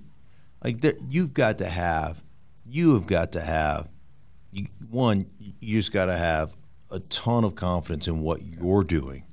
like 0.64 0.84
you've 1.08 1.34
got 1.34 1.60
to 1.60 1.70
have, 1.70 2.22
you 2.66 2.94
have 2.94 3.08
got 3.08 3.32
to 3.34 3.42
have, 3.42 3.90
you, 4.52 4.68
one, 4.90 5.28
you 5.40 5.80
just 5.80 5.94
got 5.94 6.06
to 6.06 6.18
have 6.18 6.56
a 6.92 7.00
ton 7.00 7.46
of 7.46 7.56
confidence 7.56 8.08
in 8.08 8.20
what 8.20 8.42
you're 8.44 8.84
doing 8.84 9.24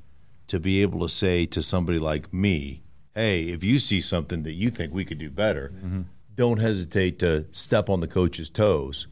to 0.48 0.58
be 0.58 0.82
able 0.82 1.00
to 1.00 1.08
say 1.08 1.46
to 1.46 1.62
somebody 1.62 1.98
like 1.98 2.32
me, 2.32 2.82
hey, 3.14 3.44
if 3.44 3.62
you 3.62 3.78
see 3.78 4.00
something 4.00 4.42
that 4.42 4.52
you 4.52 4.70
think 4.70 4.92
we 4.92 5.04
could 5.04 5.18
do 5.18 5.30
better, 5.30 5.72
mm-hmm. 5.74 6.02
don't 6.34 6.58
hesitate 6.58 7.18
to 7.20 7.46
step 7.52 7.88
on 7.88 8.00
the 8.00 8.08
coach's 8.08 8.50
toes. 8.50 9.06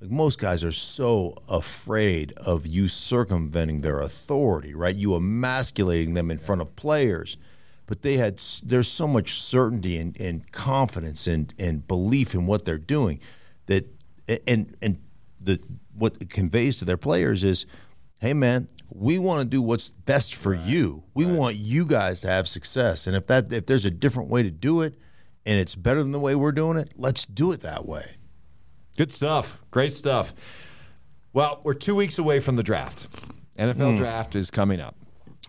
Like 0.00 0.10
most 0.10 0.38
guys 0.38 0.62
are 0.62 0.72
so 0.72 1.34
afraid 1.48 2.32
of 2.46 2.66
you 2.66 2.86
circumventing 2.86 3.80
their 3.80 4.00
authority, 4.00 4.74
right? 4.74 4.94
You 4.94 5.14
emasculating 5.14 6.14
them 6.14 6.30
in 6.30 6.38
front 6.38 6.60
of 6.60 6.76
players. 6.76 7.36
But 7.86 8.02
they 8.02 8.16
had 8.16 8.38
there's 8.62 8.86
so 8.86 9.08
much 9.08 9.40
certainty 9.40 9.96
and, 9.96 10.18
and 10.20 10.50
confidence 10.52 11.26
and, 11.26 11.52
and 11.58 11.86
belief 11.88 12.34
in 12.34 12.46
what 12.46 12.64
they're 12.64 12.76
doing 12.78 13.20
that 13.66 13.86
and 14.46 14.76
and 14.82 14.98
the 15.40 15.58
what 15.94 16.16
it 16.20 16.30
conveys 16.30 16.76
to 16.76 16.84
their 16.84 16.96
players 16.96 17.42
is 17.42 17.66
hey 18.18 18.34
man, 18.34 18.68
we 18.90 19.18
want 19.18 19.42
to 19.42 19.48
do 19.48 19.62
what's 19.62 19.90
best 19.90 20.34
for 20.34 20.52
right. 20.52 20.60
you. 20.60 21.02
We 21.14 21.24
right. 21.24 21.36
want 21.36 21.56
you 21.56 21.86
guys 21.86 22.20
to 22.22 22.28
have 22.28 22.48
success. 22.48 23.06
And 23.06 23.16
if 23.16 23.26
that 23.28 23.52
if 23.52 23.66
there's 23.66 23.84
a 23.84 23.90
different 23.90 24.28
way 24.28 24.42
to 24.42 24.50
do 24.50 24.82
it 24.82 24.94
and 25.46 25.58
it's 25.58 25.74
better 25.74 26.02
than 26.02 26.12
the 26.12 26.20
way 26.20 26.34
we're 26.34 26.52
doing 26.52 26.76
it, 26.76 26.92
let's 26.96 27.24
do 27.24 27.52
it 27.52 27.62
that 27.62 27.86
way. 27.86 28.16
Good 28.96 29.12
stuff. 29.12 29.60
Great 29.70 29.92
stuff. 29.92 30.34
Well, 31.32 31.60
we're 31.62 31.74
2 31.74 31.94
weeks 31.94 32.18
away 32.18 32.40
from 32.40 32.56
the 32.56 32.62
draft. 32.62 33.06
NFL 33.58 33.94
mm. 33.94 33.98
draft 33.98 34.34
is 34.34 34.50
coming 34.50 34.80
up. 34.80 34.96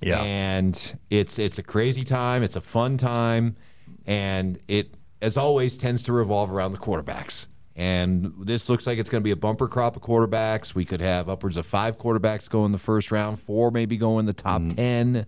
Yeah. 0.01 0.21
And 0.21 0.99
it's 1.09 1.39
it's 1.39 1.59
a 1.59 1.63
crazy 1.63 2.03
time, 2.03 2.43
it's 2.43 2.55
a 2.55 2.61
fun 2.61 2.97
time, 2.97 3.57
and 4.05 4.59
it 4.67 4.93
as 5.21 5.35
always 5.35 5.75
tends 5.77 6.03
to 6.03 6.13
revolve 6.13 6.51
around 6.51 6.71
the 6.71 6.77
quarterbacks. 6.77 7.47
And 7.79 8.33
this 8.39 8.67
looks 8.67 8.85
like 8.85 8.97
it's 8.97 9.09
going 9.09 9.21
to 9.21 9.23
be 9.23 9.31
a 9.31 9.37
bumper 9.37 9.69
crop 9.69 9.95
of 9.95 10.01
quarterbacks. 10.01 10.75
We 10.75 10.83
could 10.83 10.99
have 10.99 11.29
upwards 11.29 11.55
of 11.55 11.65
five 11.65 11.97
quarterbacks 11.97 12.49
go 12.49 12.65
in 12.65 12.73
the 12.73 12.77
first 12.77 13.09
round, 13.09 13.39
four 13.39 13.71
maybe 13.71 13.95
go 13.95 14.19
in 14.19 14.25
the 14.25 14.33
top 14.33 14.61
mm-hmm. 14.61 14.75
10. 14.75 15.25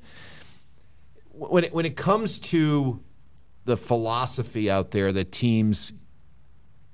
When 1.32 1.64
it, 1.64 1.74
when 1.74 1.86
it 1.86 1.96
comes 1.96 2.40
to 2.40 3.02
the 3.64 3.78
philosophy 3.78 4.70
out 4.70 4.92
there 4.92 5.14
that 5.14 5.32
teams 5.32 5.94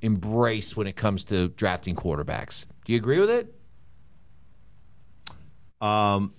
embrace 0.04 0.78
when 0.78 0.86
it 0.86 0.96
comes 0.96 1.24
to 1.26 1.48
drafting 1.48 1.96
quarterbacks, 1.96 2.68
do 2.86 2.94
you 2.94 3.00
agree 3.00 3.20
with 3.20 3.32
it? 3.32 3.52
Um, 5.82 6.36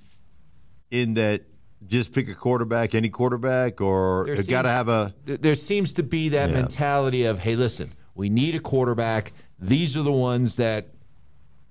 in 0.93 1.15
that 1.15 1.43
just 1.89 2.13
pick 2.13 2.29
a 2.29 2.35
quarterback, 2.35 2.95
any 2.95 3.09
quarterback, 3.09 3.81
or 3.81 4.27
got 4.47 4.63
to 4.63 4.69
have 4.69 4.89
a. 4.89 5.13
There 5.25 5.57
seems 5.57 5.95
to 5.95 6.05
be 6.05 6.29
that 6.29 6.51
yeah. 6.51 6.55
mentality 6.55 7.25
of, 7.25 7.41
hey, 7.41 7.57
listen, 7.57 7.93
we 8.19 8.29
need 8.29 8.57
a 8.57 8.61
quarterback. 8.61 9.33
These 9.61 9.97
are 9.97 10.03
the 10.03 10.13
ones 10.13 10.57
that 10.57 10.89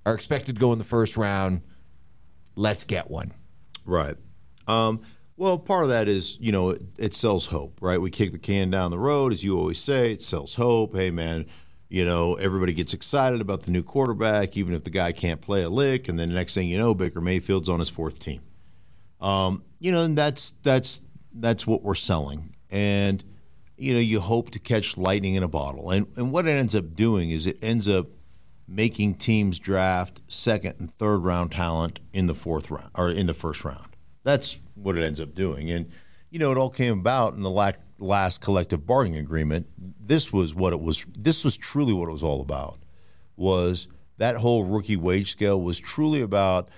are 0.06 0.16
expected 0.16 0.56
to 0.56 0.62
go 0.62 0.72
in 0.72 0.80
the 0.80 0.86
first 0.86 1.18
round. 1.18 1.62
Let's 2.56 2.86
get 2.86 3.12
one. 3.12 3.34
Right. 3.86 4.16
Um, 4.66 5.02
well, 5.36 5.60
part 5.60 5.84
of 5.84 5.90
that 5.90 6.08
is, 6.08 6.38
you 6.40 6.54
know, 6.54 6.70
it, 6.70 6.82
it, 6.98 7.14
sells 7.14 7.48
hope, 7.48 7.78
right? 7.82 8.00
We 8.00 8.10
kick 8.10 8.32
the 8.32 8.40
can 8.40 8.72
down 8.72 8.92
the 8.92 8.98
road, 8.98 9.34
as 9.34 9.44
you 9.44 9.60
always 9.60 9.80
say, 9.80 10.14
it 10.14 10.22
sells 10.22 10.56
hope. 10.56 10.96
Hey, 10.96 11.12
man, 11.12 11.48
you 11.90 12.06
know, 12.06 12.36
everybody 12.36 12.74
gets 12.74 12.94
excited 12.94 13.42
about 13.42 13.64
the 13.64 13.72
new 13.72 13.84
quarterback, 13.84 14.56
even 14.56 14.74
if 14.74 14.86
the 14.86 14.90
guy 14.90 15.12
can't 15.12 15.42
play 15.42 15.64
a 15.64 15.70
lick. 15.70 16.08
And 16.08 16.18
then 16.18 16.30
the 16.30 16.36
next 16.36 16.54
thing 16.54 16.70
you 16.70 16.78
know, 16.78 16.94
Baker 16.94 17.20
Mayfield's 17.20 17.68
on 17.68 17.80
his 17.80 17.90
fourth 17.90 18.20
team. 18.20 18.42
Um, 19.20 19.64
you 19.80 19.92
know, 19.92 20.04
and 20.04 20.18
that's 20.18 20.52
that's 20.64 21.02
that's 21.34 21.68
what 21.68 21.84
we're 21.84 21.94
selling. 21.96 22.56
And– 22.72 23.22
you 23.78 23.94
know, 23.94 24.00
you 24.00 24.20
hope 24.20 24.50
to 24.52 24.60
catch 24.60 24.98
lightning 24.98 25.36
in 25.36 25.44
a 25.44 25.48
bottle. 25.48 25.92
And 25.92 26.08
and 26.18 26.32
what 26.32 26.48
it 26.48 26.52
ends 26.52 26.76
up 26.76 26.96
doing 26.96 27.32
is 27.32 27.48
it 27.48 27.58
ends 27.62 27.88
up 27.88 28.08
making 28.68 29.16
teams 29.16 29.60
draft 29.60 30.22
second 30.28 30.76
and 30.80 30.92
third 30.92 31.20
round 31.20 31.52
talent 31.52 32.00
in 32.12 32.28
the 32.28 32.36
fourth 32.36 32.70
round 32.70 32.90
or 32.96 33.10
in 33.10 33.28
the 33.28 33.34
first 33.34 33.64
round. 33.64 33.96
That's 34.24 34.58
what 34.76 34.98
it 34.98 35.04
ends 35.04 35.22
up 35.22 35.34
doing. 35.36 35.70
And 35.72 35.90
you 36.30 36.40
know, 36.40 36.52
it 36.52 36.58
all 36.58 36.70
came 36.70 37.00
about 37.00 37.36
in 37.36 37.44
the 37.44 37.72
last 38.00 38.42
collective 38.42 38.86
bargaining 38.86 39.20
agreement. 39.20 39.68
This 39.78 40.34
was 40.34 40.54
what 40.54 40.74
it 40.74 40.82
was. 40.82 41.06
This 41.18 41.46
was 41.46 41.56
truly 41.56 41.94
what 41.94 42.10
it 42.10 42.12
was 42.12 42.24
all 42.24 42.42
about. 42.42 42.80
Was 43.38 43.88
that 44.18 44.36
whole 44.36 44.66
rookie 44.66 44.98
wage 44.98 45.32
scale 45.32 45.62
was 45.62 45.80
truly 45.80 46.22
about 46.22 46.70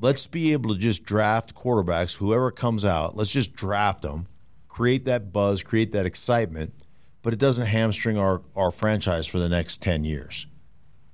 let's 0.00 0.26
be 0.26 0.52
able 0.52 0.74
to 0.74 0.80
just 0.80 1.04
draft 1.04 1.54
quarterbacks, 1.54 2.16
whoever 2.16 2.50
comes 2.50 2.84
out, 2.84 3.16
let's 3.16 3.30
just 3.30 3.52
draft 3.52 4.02
them 4.02 4.26
create 4.74 5.04
that 5.04 5.32
buzz, 5.32 5.62
create 5.62 5.92
that 5.92 6.04
excitement, 6.04 6.74
but 7.22 7.32
it 7.32 7.38
doesn't 7.38 7.66
hamstring 7.66 8.18
our, 8.18 8.42
our 8.56 8.72
franchise 8.72 9.24
for 9.24 9.38
the 9.38 9.48
next 9.48 9.80
10 9.80 10.04
years 10.04 10.48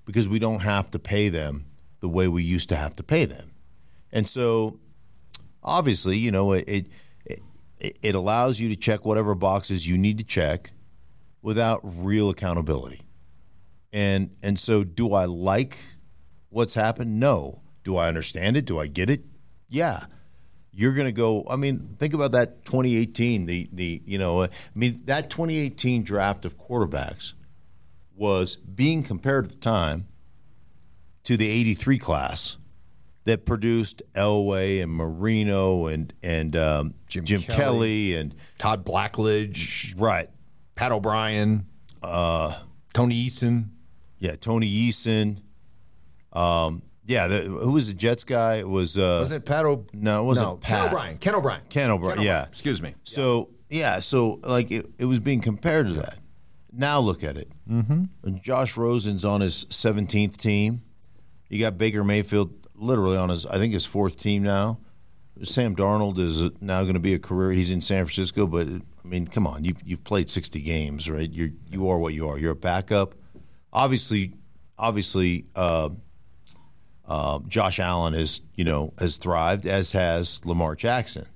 because 0.07 0.27
we 0.27 0.39
don't 0.39 0.61
have 0.61 0.91
to 0.91 0.99
pay 0.99 1.29
them 1.29 1.67
the 2.01 2.09
way 2.09 2.27
we 2.27 2.43
used 2.43 2.71
to 2.71 2.75
have 2.75 2.97
to 2.97 3.03
pay 3.03 3.27
them. 3.27 3.51
And 4.13 4.27
so, 4.27 4.81
obviously, 5.63 6.17
you 6.17 6.31
know, 6.31 6.53
it, 6.53 6.87
it, 7.27 7.99
it 8.01 8.15
allows 8.15 8.59
you 8.59 8.71
to 8.71 8.77
check 8.77 9.05
whatever 9.05 9.35
boxes 9.35 9.87
you 9.87 9.99
need 9.99 10.17
to 10.17 10.25
check 10.25 10.71
without 11.43 11.81
real 11.83 12.31
accountability. 12.31 13.03
And 13.93 14.31
and 14.43 14.59
so 14.59 14.85
do 14.85 15.13
I 15.13 15.27
like 15.27 15.77
what's 16.49 16.73
happened? 16.73 17.21
No. 17.21 17.61
Do 17.85 17.99
I 17.99 18.09
understand 18.09 18.57
it? 18.57 18.65
Do 18.65 18.79
I 18.79 18.87
get 18.87 19.11
it? 19.11 19.21
Yeah. 19.69 20.07
You're 20.81 20.95
going 20.95 21.09
to 21.09 21.13
go 21.13 21.45
I 21.49 21.57
mean, 21.57 21.95
think 21.99 22.15
about 22.15 22.33
that 22.33 22.65
2018 22.65 23.45
the 23.45 23.69
the 23.71 24.01
you 24.07 24.17
know, 24.17 24.45
I 24.45 24.49
mean 24.75 25.03
that 25.05 25.29
2018 25.29 26.05
draft 26.05 26.47
of 26.47 26.57
quarterbacks 26.57 27.35
was 28.17 28.57
being 28.57 29.03
compared 29.03 29.45
at 29.45 29.51
the 29.51 29.59
time 29.59 30.07
to 31.25 31.37
the 31.37 31.51
83 31.51 31.99
class 31.99 32.57
that 33.25 33.45
produced 33.45 34.01
Elway 34.15 34.83
and 34.83 34.91
Marino 34.91 35.87
and 35.87 36.15
and 36.23 36.57
um, 36.57 36.95
Jim, 37.09 37.27
Jim 37.27 37.43
Kelly. 37.43 37.57
Kelly. 37.57 38.15
and 38.15 38.35
Todd 38.57 38.87
Blackledge, 38.87 39.95
right, 39.99 40.29
Pat 40.77 40.93
O'Brien, 40.93 41.67
uh, 42.03 42.59
Tony 42.95 43.27
Eason. 43.27 43.67
yeah, 44.19 44.35
Tony 44.37 44.67
Eason. 44.67 45.43
Um, 46.33 46.83
yeah, 47.11 47.27
the, 47.27 47.41
who 47.41 47.73
was 47.73 47.89
the 47.89 47.95
Jets 47.95 48.23
guy? 48.23 48.57
It 48.57 48.69
was 48.69 48.97
uh, 48.97 49.19
Wasn't 49.23 49.43
it 49.43 49.45
Pat 49.45 49.67
O? 49.67 49.85
No, 49.93 50.23
it 50.23 50.25
wasn't 50.27 50.49
no, 50.49 50.57
Pat. 50.59 50.79
Ken 50.79 50.87
O'Brien. 50.87 51.19
Ken 51.19 51.35
O'Brien. 51.35 51.63
Ken 51.69 51.91
O'Brien, 51.91 52.21
yeah. 52.21 52.47
Excuse 52.47 52.81
me. 52.81 52.95
So 53.03 53.51
yeah, 53.69 53.99
so 53.99 54.39
like 54.45 54.71
it, 54.71 54.87
it 54.97 55.07
was 55.07 55.19
being 55.19 55.41
compared 55.41 55.89
to 55.89 55.95
that. 55.95 56.19
Now 56.73 57.01
look 57.01 57.25
at 57.25 57.37
it. 57.37 57.51
Mm-hmm. 57.69 58.37
Josh 58.41 58.77
Rosen's 58.77 59.25
on 59.25 59.41
his 59.41 59.65
17th 59.65 60.37
team. 60.37 60.83
You 61.49 61.59
got 61.59 61.77
Baker 61.77 62.05
Mayfield 62.05 62.53
literally 62.77 63.17
on 63.17 63.29
his, 63.29 63.45
I 63.45 63.59
think 63.59 63.75
his 63.75 63.85
fourth 63.85 64.17
team 64.17 64.45
now. 64.45 64.79
Sam 65.43 65.75
Darnold 65.75 66.19
is 66.21 66.49
now 66.61 66.83
going 66.83 66.95
to 66.95 67.01
be 67.01 67.15
a 67.15 67.19
career. 67.19 67.51
He's 67.51 67.73
in 67.73 67.81
San 67.81 68.05
Francisco, 68.05 68.47
but 68.47 68.69
I 68.69 69.09
mean, 69.09 69.27
come 69.27 69.49
on, 69.49 69.65
you've 69.65 69.83
you've 69.85 70.05
played 70.05 70.31
60 70.31 70.61
games, 70.61 71.11
right? 71.11 71.31
You 71.31 71.55
you 71.71 71.89
are 71.89 71.99
what 71.99 72.15
you 72.15 72.29
are. 72.29 72.39
You're 72.39 72.53
a 72.53 72.57
backup. 72.57 73.15
Obviously, 73.73 74.35
obviously, 74.79 75.47
uh, 75.57 75.89
uh, 77.11 77.41
Josh 77.49 77.79
Allen 77.79 78.15
has 78.15 78.41
you 78.55 78.65
know 78.65 78.95
has 78.99 79.19
thrived, 79.19 79.67
as 79.67 79.93
has 79.93 80.41
Lamar 80.45 80.75
Jackson, 80.75 81.27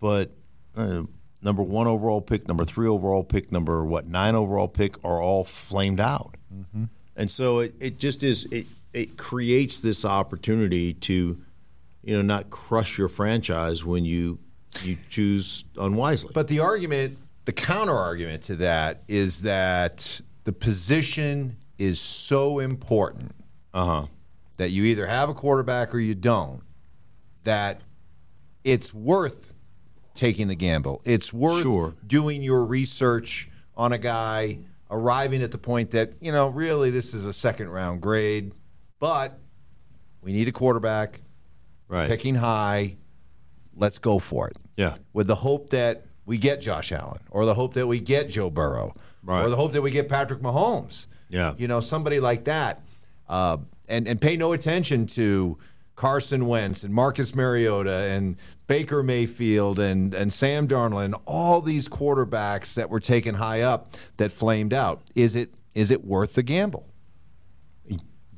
but. 0.00 0.32
Uh, 0.74 1.02
number 1.42 1.62
one 1.62 1.86
overall 1.86 2.22
pick, 2.22 2.48
number 2.48 2.64
three 2.64 2.88
overall 2.88 3.22
pick, 3.22 3.52
number 3.52 3.84
what 3.84 4.06
nine 4.06 4.34
overall 4.34 4.68
pick 4.68 4.96
are 5.04 5.20
all 5.20 5.44
flamed 5.44 6.00
out, 6.00 6.36
mm-hmm. 6.54 6.84
and 7.14 7.30
so 7.30 7.58
it, 7.58 7.74
it 7.78 7.98
just 7.98 8.22
is 8.22 8.46
it 8.46 8.64
it 8.92 9.16
creates 9.16 9.80
this 9.80 10.04
opportunity 10.04 10.94
to, 10.94 11.38
you 12.02 12.14
know, 12.14 12.22
not 12.22 12.50
crush 12.50 12.96
your 12.96 13.08
franchise 13.08 13.84
when 13.84 14.04
you 14.04 14.38
you 14.82 14.96
choose 15.10 15.64
unwisely. 15.76 16.30
But 16.32 16.48
the 16.48 16.60
argument, 16.60 17.18
the 17.44 17.52
counter 17.52 17.96
argument 17.96 18.44
to 18.44 18.56
that 18.56 19.02
is 19.08 19.42
that 19.42 20.20
the 20.44 20.52
position 20.52 21.56
is 21.78 22.00
so 22.00 22.60
important 22.60 23.32
uh 23.74 23.84
huh. 23.84 24.06
That 24.56 24.70
you 24.70 24.84
either 24.84 25.06
have 25.06 25.28
a 25.28 25.34
quarterback 25.34 25.94
or 25.94 25.98
you 25.98 26.14
don't, 26.14 26.62
that 27.44 27.80
it's 28.64 28.92
worth 28.94 29.54
taking 30.14 30.48
the 30.48 30.54
gamble. 30.54 31.00
It's 31.04 31.32
worth 31.32 31.62
Sure. 31.62 31.94
doing 32.06 32.42
your 32.42 32.64
research 32.64 33.50
on 33.76 33.92
a 33.92 33.98
guy, 33.98 34.58
arriving 34.90 35.42
at 35.42 35.50
the 35.50 35.58
point 35.58 35.92
that, 35.92 36.12
you 36.20 36.30
know, 36.32 36.48
really 36.48 36.90
this 36.90 37.14
is 37.14 37.26
a 37.26 37.32
second 37.32 37.70
round 37.70 38.02
grade, 38.02 38.52
but 39.00 39.38
we 40.20 40.32
need 40.32 40.48
a 40.48 40.52
quarterback, 40.52 41.20
Right. 41.88 42.08
picking 42.08 42.34
high. 42.36 42.96
Let's 43.74 43.98
go 43.98 44.18
for 44.18 44.48
it. 44.48 44.56
Yeah. 44.76 44.96
With 45.14 45.26
the 45.26 45.34
hope 45.34 45.70
that 45.70 46.04
we 46.26 46.36
get 46.38 46.60
Josh 46.60 46.92
Allen 46.92 47.20
or 47.30 47.46
the 47.46 47.54
hope 47.54 47.74
that 47.74 47.86
we 47.86 47.98
get 48.00 48.28
Joe 48.28 48.50
Burrow 48.50 48.94
Right. 49.24 49.44
or 49.44 49.48
the 49.50 49.56
hope 49.56 49.72
that 49.72 49.82
we 49.82 49.90
get 49.90 50.08
Patrick 50.08 50.40
Mahomes. 50.40 51.06
Yeah. 51.30 51.54
You 51.56 51.66
know, 51.68 51.80
somebody 51.80 52.20
like 52.20 52.44
that. 52.44 52.82
Uh, 53.28 53.56
and, 53.92 54.08
and 54.08 54.20
pay 54.20 54.36
no 54.36 54.52
attention 54.52 55.06
to 55.06 55.58
Carson 55.94 56.46
Wentz 56.46 56.82
and 56.82 56.92
Marcus 56.94 57.34
Mariota 57.34 57.92
and 57.92 58.36
Baker 58.66 59.02
Mayfield 59.02 59.78
and, 59.78 60.14
and 60.14 60.32
Sam 60.32 60.66
Darnold 60.66 61.04
and 61.04 61.14
all 61.26 61.60
these 61.60 61.88
quarterbacks 61.88 62.74
that 62.74 62.88
were 62.88 63.00
taken 63.00 63.34
high 63.34 63.60
up 63.60 63.94
that 64.16 64.32
flamed 64.32 64.72
out. 64.72 65.02
Is 65.14 65.36
it 65.36 65.54
is 65.74 65.90
it 65.90 66.04
worth 66.04 66.34
the 66.34 66.42
gamble? 66.42 66.88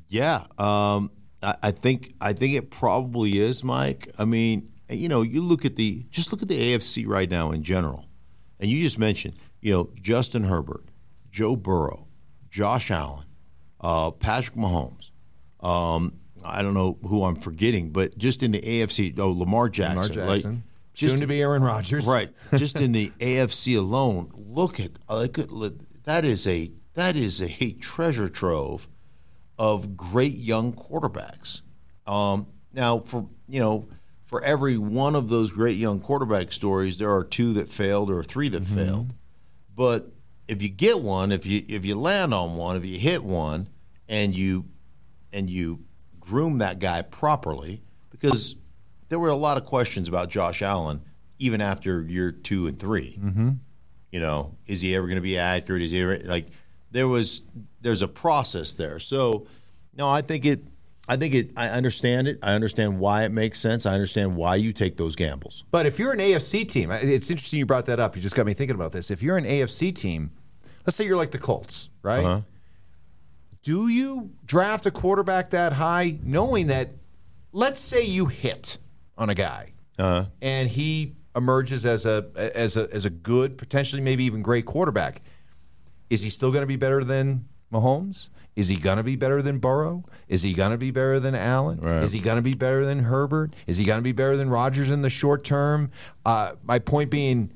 Yeah, 0.09 0.45
um, 0.59 1.11
I, 1.43 1.57
I 1.63 1.71
think 1.71 2.15
I 2.21 2.33
think 2.33 2.55
it 2.55 2.71
probably 2.71 3.39
is, 3.39 3.65
Mike. 3.65 4.09
I 4.19 4.25
mean, 4.25 4.71
you 4.89 5.09
know, 5.09 5.23
you 5.23 5.43
look 5.43 5.65
at 5.65 5.77
the 5.77 6.05
just 6.11 6.33
look 6.33 6.43
at 6.43 6.49
the 6.49 6.75
AFC 6.75 7.07
right 7.07 7.31
now 7.31 7.53
in 7.53 7.63
general, 7.63 8.07
and 8.61 8.71
you 8.71 8.83
just 8.83 8.99
mentioned, 8.99 9.35
you 9.61 9.73
know, 9.73 9.91
Justin 10.01 10.45
Herbert, 10.45 10.85
Joe 11.31 11.57
Burrow, 11.57 12.07
Josh 12.51 12.91
Allen, 12.91 13.27
uh, 13.81 14.11
Patrick 14.11 14.57
Mahomes. 14.57 15.11
Um, 15.65 16.15
I 16.45 16.63
don't 16.63 16.75
know 16.75 16.99
who 17.07 17.25
I'm 17.25 17.37
forgetting, 17.37 17.91
but 17.91 18.19
just 18.19 18.43
in 18.43 18.53
the 18.53 18.61
AFC, 18.61 19.19
oh, 19.19 19.31
Lamar 19.31 19.69
Jackson, 19.69 20.17
Lamar 20.17 20.37
like, 20.37 20.45
just 20.95 21.13
Soon 21.13 21.21
to 21.23 21.27
be 21.27 21.41
Aaron 21.43 21.63
Rodgers. 21.63 22.07
Right. 22.07 22.31
Just 22.57 22.81
in 22.81 22.93
the 22.93 23.11
AFC 23.19 23.77
alone, 23.77 24.31
look 24.33 24.79
at 24.79 24.93
look 25.11 25.41
at 25.41 25.49
that 26.05 26.25
is 26.25 26.47
a 26.47 26.71
that 26.95 27.17
is 27.17 27.43
a 27.43 27.73
treasure 27.73 28.29
trove 28.29 28.87
of 29.59 29.97
great 29.97 30.37
young 30.37 30.73
quarterbacks. 30.73 31.63
Um, 32.07 32.47
now, 32.73 33.01
for 33.01 33.29
you 33.49 33.59
know, 33.59 33.89
for 34.25 34.41
every 34.45 34.79
one 34.79 35.17
of 35.17 35.29
those 35.29 35.51
great 35.51 35.77
young 35.77 35.99
quarterback 35.99 36.53
stories, 36.53 36.99
there 36.99 37.13
are 37.13 37.25
two 37.25 37.53
that 37.55 37.69
failed 37.69 38.09
or 38.09 38.23
three 38.23 38.49
that 38.51 38.65
failed. 38.65 39.15
But 39.75 40.13
if 40.47 40.63
you 40.63 40.69
get 40.69 41.01
one, 41.01 41.33
if 41.33 41.45
you 41.45 41.65
if 41.67 41.85
you 41.85 41.97
land 41.97 42.33
on 42.33 42.55
one, 42.55 42.77
if 42.77 42.85
you 42.85 43.01
hit 43.01 43.25
one, 43.25 43.69
and 44.09 44.33
you 44.33 44.67
and 45.35 45.51
you 45.51 45.85
groom 46.21 46.59
that 46.59 46.79
guy 46.79 47.03
properly, 47.03 47.83
because 48.11 48.57
there 49.09 49.19
were 49.19 49.29
a 49.29 49.35
lot 49.35 49.59
of 49.59 49.67
questions 49.67 50.09
about 50.09 50.31
Josh 50.31 50.63
Allen 50.63 51.03
even 51.39 51.61
after 51.61 52.03
year 52.03 52.33
two 52.33 52.67
and 52.67 52.79
3 52.79 53.19
Mm-hmm. 53.23 53.51
You 54.11 54.21
know, 54.21 54.55
is 54.69 54.81
he 54.81 54.95
ever 54.95 55.09
going 55.09 55.17
to 55.17 55.23
be 55.23 55.39
accurate? 55.39 55.83
Is 55.83 55.91
he 55.91 56.01
ever 56.01 56.21
like? 56.21 56.47
There 56.93 57.09
was 57.09 57.43
there's 57.81 58.01
a 58.01 58.07
process 58.07 58.75
there. 58.75 59.01
So, 59.01 59.49
no, 59.97 60.09
I 60.09 60.21
think 60.21 60.47
it. 60.47 60.63
I 61.09 61.17
think 61.17 61.35
it. 61.35 61.51
I 61.57 61.71
understand 61.71 62.29
it. 62.29 62.39
I 62.41 62.55
understand 62.55 63.01
why 63.01 63.25
it 63.25 63.33
makes 63.33 63.59
sense. 63.59 63.87
I 63.87 63.93
understand 63.95 64.37
why 64.37 64.55
you 64.55 64.73
take 64.73 64.97
those 64.97 65.17
gambles. 65.17 65.65
But 65.73 65.87
if 65.87 65.99
you're 65.99 66.13
an 66.13 66.21
AFC 66.21 66.69
team, 66.69 66.93
it's 66.93 67.29
interesting 67.29 67.59
you 67.59 67.67
brought 67.67 67.87
that 67.87 67.99
up. 67.99 68.15
You 68.15 68.23
just 68.23 68.37
got 68.37 68.47
me 68.47 68.55
thinking 68.55 68.77
about 68.77 68.93
this. 68.93 69.11
If 69.11 69.21
you're 69.21 69.37
an 69.37 69.47
AFC 69.47 69.93
team, 69.93 70.31
let's 70.87 70.97
say 70.97 71.05
you're 71.05 71.17
like 71.17 71.33
the 71.33 71.39
Colts, 71.39 71.91
right? 72.03 72.25
Uh-huh. 72.25 72.41
Do 73.65 73.89
you 73.89 74.31
draft 74.45 74.85
a 74.87 74.91
quarterback 74.91 75.51
that 75.51 75.73
high 75.73 76.19
knowing 76.23 76.67
that, 76.67 76.91
let's 77.51 77.81
say 77.81 78.05
you 78.05 78.27
hit 78.27 78.77
on 79.17 79.31
a 79.31 79.35
guy 79.35 79.73
Uh-huh. 79.99 80.27
and 80.43 80.69
he 80.69 81.17
emerges 81.35 81.87
as 81.87 82.05
a 82.05 82.27
as 82.37 82.77
a 82.77 82.89
as 82.93 83.07
a 83.07 83.11
good, 83.11 83.57
potentially 83.57 84.03
maybe 84.03 84.25
even 84.25 84.43
great 84.43 84.67
quarterback? 84.67 85.23
Is 86.11 86.21
he 86.21 86.29
still 86.29 86.53
going 86.53 86.61
to 86.63 86.67
be 86.67 86.77
better 86.77 87.03
than 87.03 87.47
Mahomes? 87.73 88.29
Is 88.55 88.69
he 88.69 88.77
going 88.77 88.99
to 88.99 89.03
be 89.03 89.17
better 89.17 89.41
than 89.41 89.59
Burrow? 89.59 90.05
Is 90.29 90.43
he 90.43 90.53
going 90.53 90.71
to 90.73 90.77
be 90.79 90.91
better 90.91 91.19
than 91.19 91.35
Allen? 91.35 91.81
Right. 91.81 92.03
Is 92.05 92.13
he 92.13 92.21
going 92.21 92.37
to 92.37 92.43
be 92.43 92.55
better 92.55 92.85
than 92.85 93.01
Herbert? 93.01 93.55
Is 93.67 93.79
he 93.79 93.85
going 93.85 93.99
to 93.99 94.03
be 94.05 94.13
better 94.13 94.37
than 94.37 94.51
Rodgers 94.51 94.91
in 94.91 95.01
the 95.01 95.11
short 95.11 95.43
term? 95.43 95.91
Uh, 96.27 96.53
my 96.63 96.79
point 96.79 97.11
being, 97.11 97.51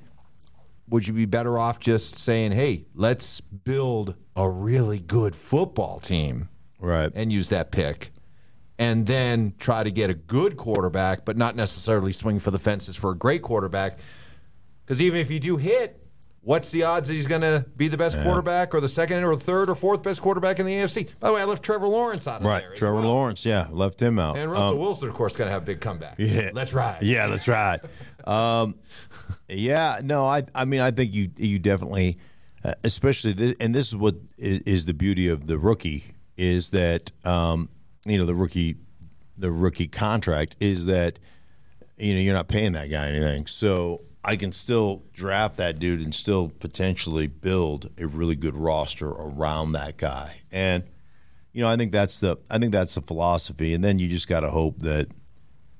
would 0.90 1.06
you 1.06 1.12
be 1.12 1.26
better 1.26 1.58
off 1.58 1.78
just 1.78 2.16
saying, 2.18 2.52
"Hey, 2.52 2.86
let's 2.94 3.40
build 3.40 4.14
a 4.36 4.48
really 4.48 4.98
good 4.98 5.34
football 5.36 6.00
team 6.00 6.48
Right. 6.80 7.10
and 7.14 7.32
use 7.32 7.48
that 7.48 7.70
pick," 7.70 8.12
and 8.78 9.06
then 9.06 9.54
try 9.58 9.82
to 9.82 9.90
get 9.90 10.10
a 10.10 10.14
good 10.14 10.56
quarterback, 10.56 11.24
but 11.24 11.36
not 11.36 11.56
necessarily 11.56 12.12
swing 12.12 12.38
for 12.38 12.50
the 12.50 12.58
fences 12.58 12.96
for 12.96 13.10
a 13.10 13.16
great 13.16 13.42
quarterback? 13.42 13.98
Because 14.84 15.02
even 15.02 15.20
if 15.20 15.30
you 15.30 15.40
do 15.40 15.56
hit, 15.56 16.07
what's 16.40 16.70
the 16.70 16.82
odds 16.84 17.08
that 17.08 17.14
he's 17.14 17.26
going 17.26 17.42
to 17.42 17.64
be 17.76 17.88
the 17.88 17.96
best 17.96 18.20
quarterback 18.22 18.74
or 18.74 18.80
the 18.80 18.88
second 18.88 19.22
or 19.24 19.34
third 19.36 19.68
or 19.68 19.74
fourth 19.74 20.02
best 20.02 20.20
quarterback 20.22 20.58
in 20.58 20.66
the 20.66 20.72
AFC? 20.72 21.08
By 21.20 21.28
the 21.28 21.34
way, 21.34 21.40
I 21.42 21.44
left 21.44 21.62
Trevor 21.62 21.88
Lawrence 21.88 22.26
out 22.26 22.40
of 22.40 22.46
Right. 22.46 22.60
there. 22.60 22.74
Trevor 22.74 22.96
well. 22.96 23.04
Lawrence. 23.04 23.44
Yeah, 23.44 23.66
left 23.70 24.00
him 24.00 24.18
out. 24.18 24.36
And 24.38 24.50
Russell 24.50 24.70
Um, 24.74 24.78
Wilson, 24.78 25.08
of 25.08 25.14
course, 25.14 25.36
going 25.36 25.48
to 25.48 25.52
have 25.52 25.62
a 25.62 25.66
big 25.66 25.80
comeback. 25.80 26.14
Yeah, 26.18 26.50
Let's 26.52 26.72
ride. 26.72 27.02
Yeah, 27.02 27.26
that's 27.26 27.48
right. 27.48 27.80
um, 28.26 28.76
yeah, 29.48 29.98
no, 30.02 30.26
I, 30.26 30.44
I 30.54 30.64
mean, 30.64 30.80
I 30.80 30.90
think 30.90 31.14
you, 31.14 31.30
you 31.36 31.58
definitely, 31.58 32.18
uh, 32.64 32.74
especially, 32.84 33.32
this, 33.32 33.54
and 33.60 33.74
this 33.74 33.88
is 33.88 33.96
what 33.96 34.16
is, 34.36 34.60
is 34.60 34.84
the 34.86 34.94
beauty 34.94 35.28
of 35.28 35.46
the 35.46 35.58
rookie 35.58 36.04
is 36.36 36.70
that, 36.70 37.10
um, 37.24 37.68
you 38.06 38.16
know, 38.18 38.24
the 38.26 38.34
rookie, 38.34 38.76
the 39.36 39.50
rookie 39.50 39.88
contract 39.88 40.56
is 40.60 40.86
that, 40.86 41.18
you 41.96 42.14
know, 42.14 42.20
you're 42.20 42.34
not 42.34 42.48
paying 42.48 42.72
that 42.72 42.90
guy 42.90 43.08
anything, 43.08 43.46
so 43.46 44.02
I 44.24 44.36
can 44.36 44.52
still 44.52 45.04
draft 45.12 45.56
that 45.56 45.78
dude 45.78 46.00
and 46.00 46.14
still 46.14 46.48
potentially 46.48 47.26
build 47.26 47.90
a 47.98 48.06
really 48.06 48.36
good 48.36 48.54
roster 48.54 49.08
around 49.08 49.72
that 49.72 49.96
guy, 49.96 50.42
and. 50.50 50.84
You 51.54 51.64
know, 51.64 51.70
I 51.70 51.76
think 51.76 51.90
that's 51.90 52.20
the 52.20 52.36
I 52.48 52.58
think 52.58 52.70
that's 52.72 52.94
the 52.94 53.00
philosophy, 53.00 53.74
and 53.74 53.82
then 53.82 53.98
you 53.98 54.06
just 54.06 54.28
got 54.28 54.40
to 54.40 54.50
hope 54.50 54.78
that 54.80 55.08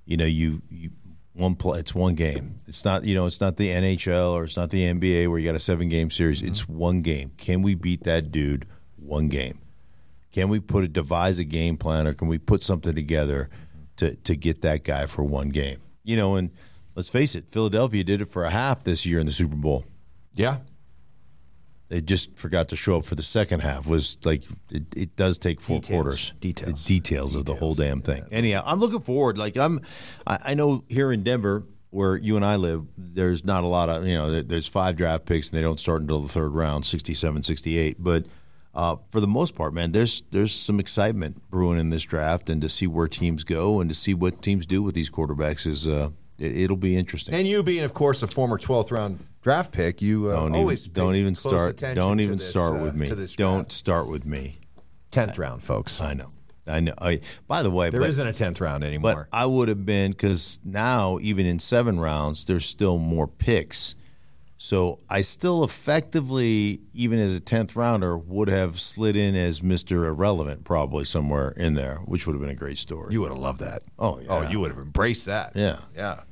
you 0.06 0.16
know 0.16 0.24
you, 0.24 0.60
you 0.70 0.90
one 1.38 1.54
play 1.54 1.78
it's 1.78 1.94
one 1.94 2.14
game. 2.14 2.56
It's 2.66 2.84
not 2.84 3.04
you 3.04 3.14
know 3.14 3.26
it's 3.26 3.40
not 3.40 3.56
the 3.56 3.68
nhl 3.68 4.32
or 4.32 4.44
it's 4.44 4.56
not 4.56 4.70
the 4.70 4.82
nba 4.82 5.28
where 5.28 5.38
you 5.38 5.46
got 5.46 5.54
a 5.54 5.60
seven 5.60 5.88
game 5.88 6.10
series. 6.10 6.42
It's 6.42 6.62
mm-hmm. 6.62 6.76
one 6.76 7.02
game. 7.02 7.30
Can 7.38 7.62
we 7.62 7.76
beat 7.76 8.02
that 8.04 8.32
dude 8.32 8.66
one 8.96 9.28
game? 9.28 9.60
Can 10.32 10.48
we 10.48 10.58
put 10.58 10.84
a 10.84 10.88
devise 10.88 11.38
a 11.38 11.44
game 11.44 11.76
plan, 11.76 12.06
or 12.06 12.12
can 12.12 12.28
we 12.28 12.38
put 12.38 12.64
something 12.64 12.94
together 12.94 13.48
to 13.98 14.16
to 14.16 14.34
get 14.34 14.62
that 14.62 14.82
guy 14.82 15.06
for 15.06 15.22
one 15.22 15.50
game? 15.50 15.78
You 16.02 16.16
know, 16.16 16.34
and 16.34 16.50
let's 16.98 17.08
face 17.08 17.36
it, 17.36 17.44
Philadelphia 17.50 18.02
did 18.02 18.20
it 18.20 18.26
for 18.26 18.42
a 18.44 18.50
half 18.50 18.82
this 18.82 19.06
year 19.06 19.20
in 19.20 19.26
the 19.26 19.30
Super 19.32 19.54
Bowl. 19.54 19.84
Yeah. 20.34 20.56
They 21.90 22.00
just 22.00 22.36
forgot 22.36 22.68
to 22.70 22.76
show 22.76 22.96
up 22.98 23.04
for 23.04 23.14
the 23.14 23.22
second 23.22 23.60
half. 23.60 23.86
Was 23.86 24.18
like 24.24 24.42
it, 24.72 24.82
it 24.96 25.14
does 25.16 25.38
take 25.38 25.60
four 25.60 25.78
Details. 25.80 25.94
quarters. 25.94 26.32
Details. 26.40 26.82
The 26.84 26.88
details 26.88 27.34
of 27.36 27.44
the 27.44 27.54
whole 27.54 27.74
damn 27.74 28.02
thing. 28.02 28.24
Anyhow, 28.32 28.62
I'm 28.66 28.80
looking 28.80 29.00
forward. 29.00 29.38
Like 29.38 29.56
I'm, 29.56 29.80
I, 30.26 30.38
I 30.46 30.54
know 30.54 30.84
here 30.88 31.12
in 31.12 31.22
Denver 31.22 31.62
where 31.90 32.16
you 32.16 32.34
and 32.36 32.44
I 32.44 32.56
live, 32.56 32.84
there's 32.98 33.44
not 33.44 33.62
a 33.64 33.68
lot 33.68 33.88
of 33.88 34.04
you 34.06 34.14
know. 34.14 34.30
there- 34.30 34.42
There's 34.42 34.66
five 34.66 34.96
draft 34.98 35.24
picks 35.24 35.48
and 35.48 35.56
they 35.56 35.62
don't 35.62 35.80
start 35.80 36.02
until 36.02 36.20
the 36.20 36.28
third 36.28 36.50
round, 36.50 36.84
67, 36.84 37.42
68. 37.44 37.96
But 37.98 38.26
uh, 38.74 38.96
for 39.10 39.20
the 39.20 39.26
most 39.26 39.54
part, 39.54 39.72
man, 39.72 39.92
there's 39.92 40.22
there's 40.30 40.52
some 40.52 40.78
excitement 40.80 41.48
brewing 41.48 41.78
in 41.78 41.88
this 41.88 42.02
draft, 42.02 42.50
and 42.50 42.60
to 42.60 42.68
see 42.68 42.86
where 42.86 43.08
teams 43.08 43.44
go 43.44 43.80
and 43.80 43.88
to 43.88 43.94
see 43.94 44.12
what 44.12 44.42
teams 44.42 44.66
do 44.66 44.82
with 44.82 44.94
these 44.94 45.08
quarterbacks 45.08 45.66
is 45.66 45.88
uh, 45.88 46.10
it, 46.38 46.56
it'll 46.56 46.76
be 46.76 46.96
interesting. 46.96 47.34
And 47.34 47.46
you 47.46 47.62
being, 47.62 47.84
of 47.84 47.94
course, 47.94 48.22
a 48.22 48.26
former 48.26 48.58
12th 48.58 48.90
round 48.90 49.24
draft 49.42 49.72
pick, 49.72 50.00
you 50.02 50.28
uh, 50.28 50.32
don't 50.32 50.54
always 50.54 50.86
even, 50.86 50.94
don't 50.94 51.14
even 51.16 51.34
close 51.34 51.76
start. 51.76 51.94
Don't 51.94 52.20
even 52.20 52.38
this, 52.38 52.48
start 52.48 52.80
uh, 52.80 52.84
with 52.84 52.94
me. 52.94 53.26
Don't 53.36 53.70
start 53.72 54.08
with 54.08 54.24
me. 54.24 54.58
10th 55.12 55.38
round, 55.38 55.62
folks. 55.62 56.00
I 56.00 56.14
know. 56.14 56.32
I 56.66 56.80
know. 56.80 56.94
I, 57.00 57.20
by 57.46 57.62
the 57.62 57.70
way, 57.70 57.88
There 57.88 58.00
but, 58.00 58.16
not 58.16 58.26
a 58.26 58.30
10th 58.30 58.60
round 58.60 58.84
anymore. 58.84 59.28
but. 59.30 59.36
I 59.36 59.46
would 59.46 59.68
have 59.68 59.86
been 59.86 60.10
because 60.12 60.58
now 60.64 61.18
even 61.20 61.46
in 61.46 61.58
seven 61.58 61.98
rounds, 61.98 62.44
there's 62.44 62.66
still 62.66 62.98
more 62.98 63.26
picks. 63.26 63.94
So 64.58 64.98
I 65.08 65.20
still 65.20 65.62
effectively, 65.62 66.80
even 66.92 67.20
as 67.20 67.32
a 67.32 67.38
tenth 67.38 67.76
rounder, 67.76 68.18
would 68.18 68.48
have 68.48 68.80
slid 68.80 69.14
in 69.14 69.36
as 69.36 69.62
Mister 69.62 70.06
Irrelevant, 70.06 70.64
probably 70.64 71.04
somewhere 71.04 71.50
in 71.50 71.74
there, 71.74 71.98
which 72.04 72.26
would 72.26 72.32
have 72.34 72.40
been 72.40 72.50
a 72.50 72.56
great 72.56 72.76
story. 72.76 73.12
you 73.12 73.20
would 73.20 73.30
have 73.30 73.38
loved 73.38 73.60
that. 73.60 73.84
Oh, 74.00 74.18
yeah. 74.18 74.26
Oh, 74.28 74.50
you 74.50 74.58
would 74.58 74.72
have 74.72 74.80
embraced 74.80 75.26
that. 75.26 75.52
Yeah. 75.54 75.78
Yeah. 75.94 76.22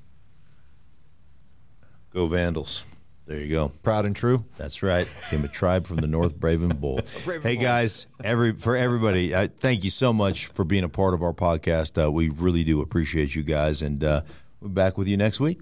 Go 2.16 2.26
Vandals! 2.28 2.86
There 3.26 3.38
you 3.38 3.50
go. 3.50 3.72
Proud 3.82 4.06
and 4.06 4.16
true. 4.16 4.42
That's 4.56 4.82
right. 4.82 5.06
Came 5.28 5.44
a 5.44 5.48
tribe 5.48 5.86
from 5.86 5.98
the 5.98 6.06
North 6.06 6.34
Braven 6.34 6.80
Bull. 6.80 7.02
hey 7.42 7.56
guys, 7.56 8.06
every 8.24 8.52
for 8.54 8.74
everybody, 8.74 9.34
uh, 9.34 9.48
thank 9.60 9.84
you 9.84 9.90
so 9.90 10.14
much 10.14 10.46
for 10.46 10.64
being 10.64 10.82
a 10.82 10.88
part 10.88 11.12
of 11.12 11.22
our 11.22 11.34
podcast. 11.34 12.02
Uh, 12.02 12.10
we 12.10 12.30
really 12.30 12.64
do 12.64 12.80
appreciate 12.80 13.34
you 13.34 13.42
guys, 13.42 13.82
and 13.82 14.02
uh, 14.02 14.22
we're 14.62 14.70
back 14.70 14.96
with 14.96 15.08
you 15.08 15.18
next 15.18 15.40
week. 15.40 15.60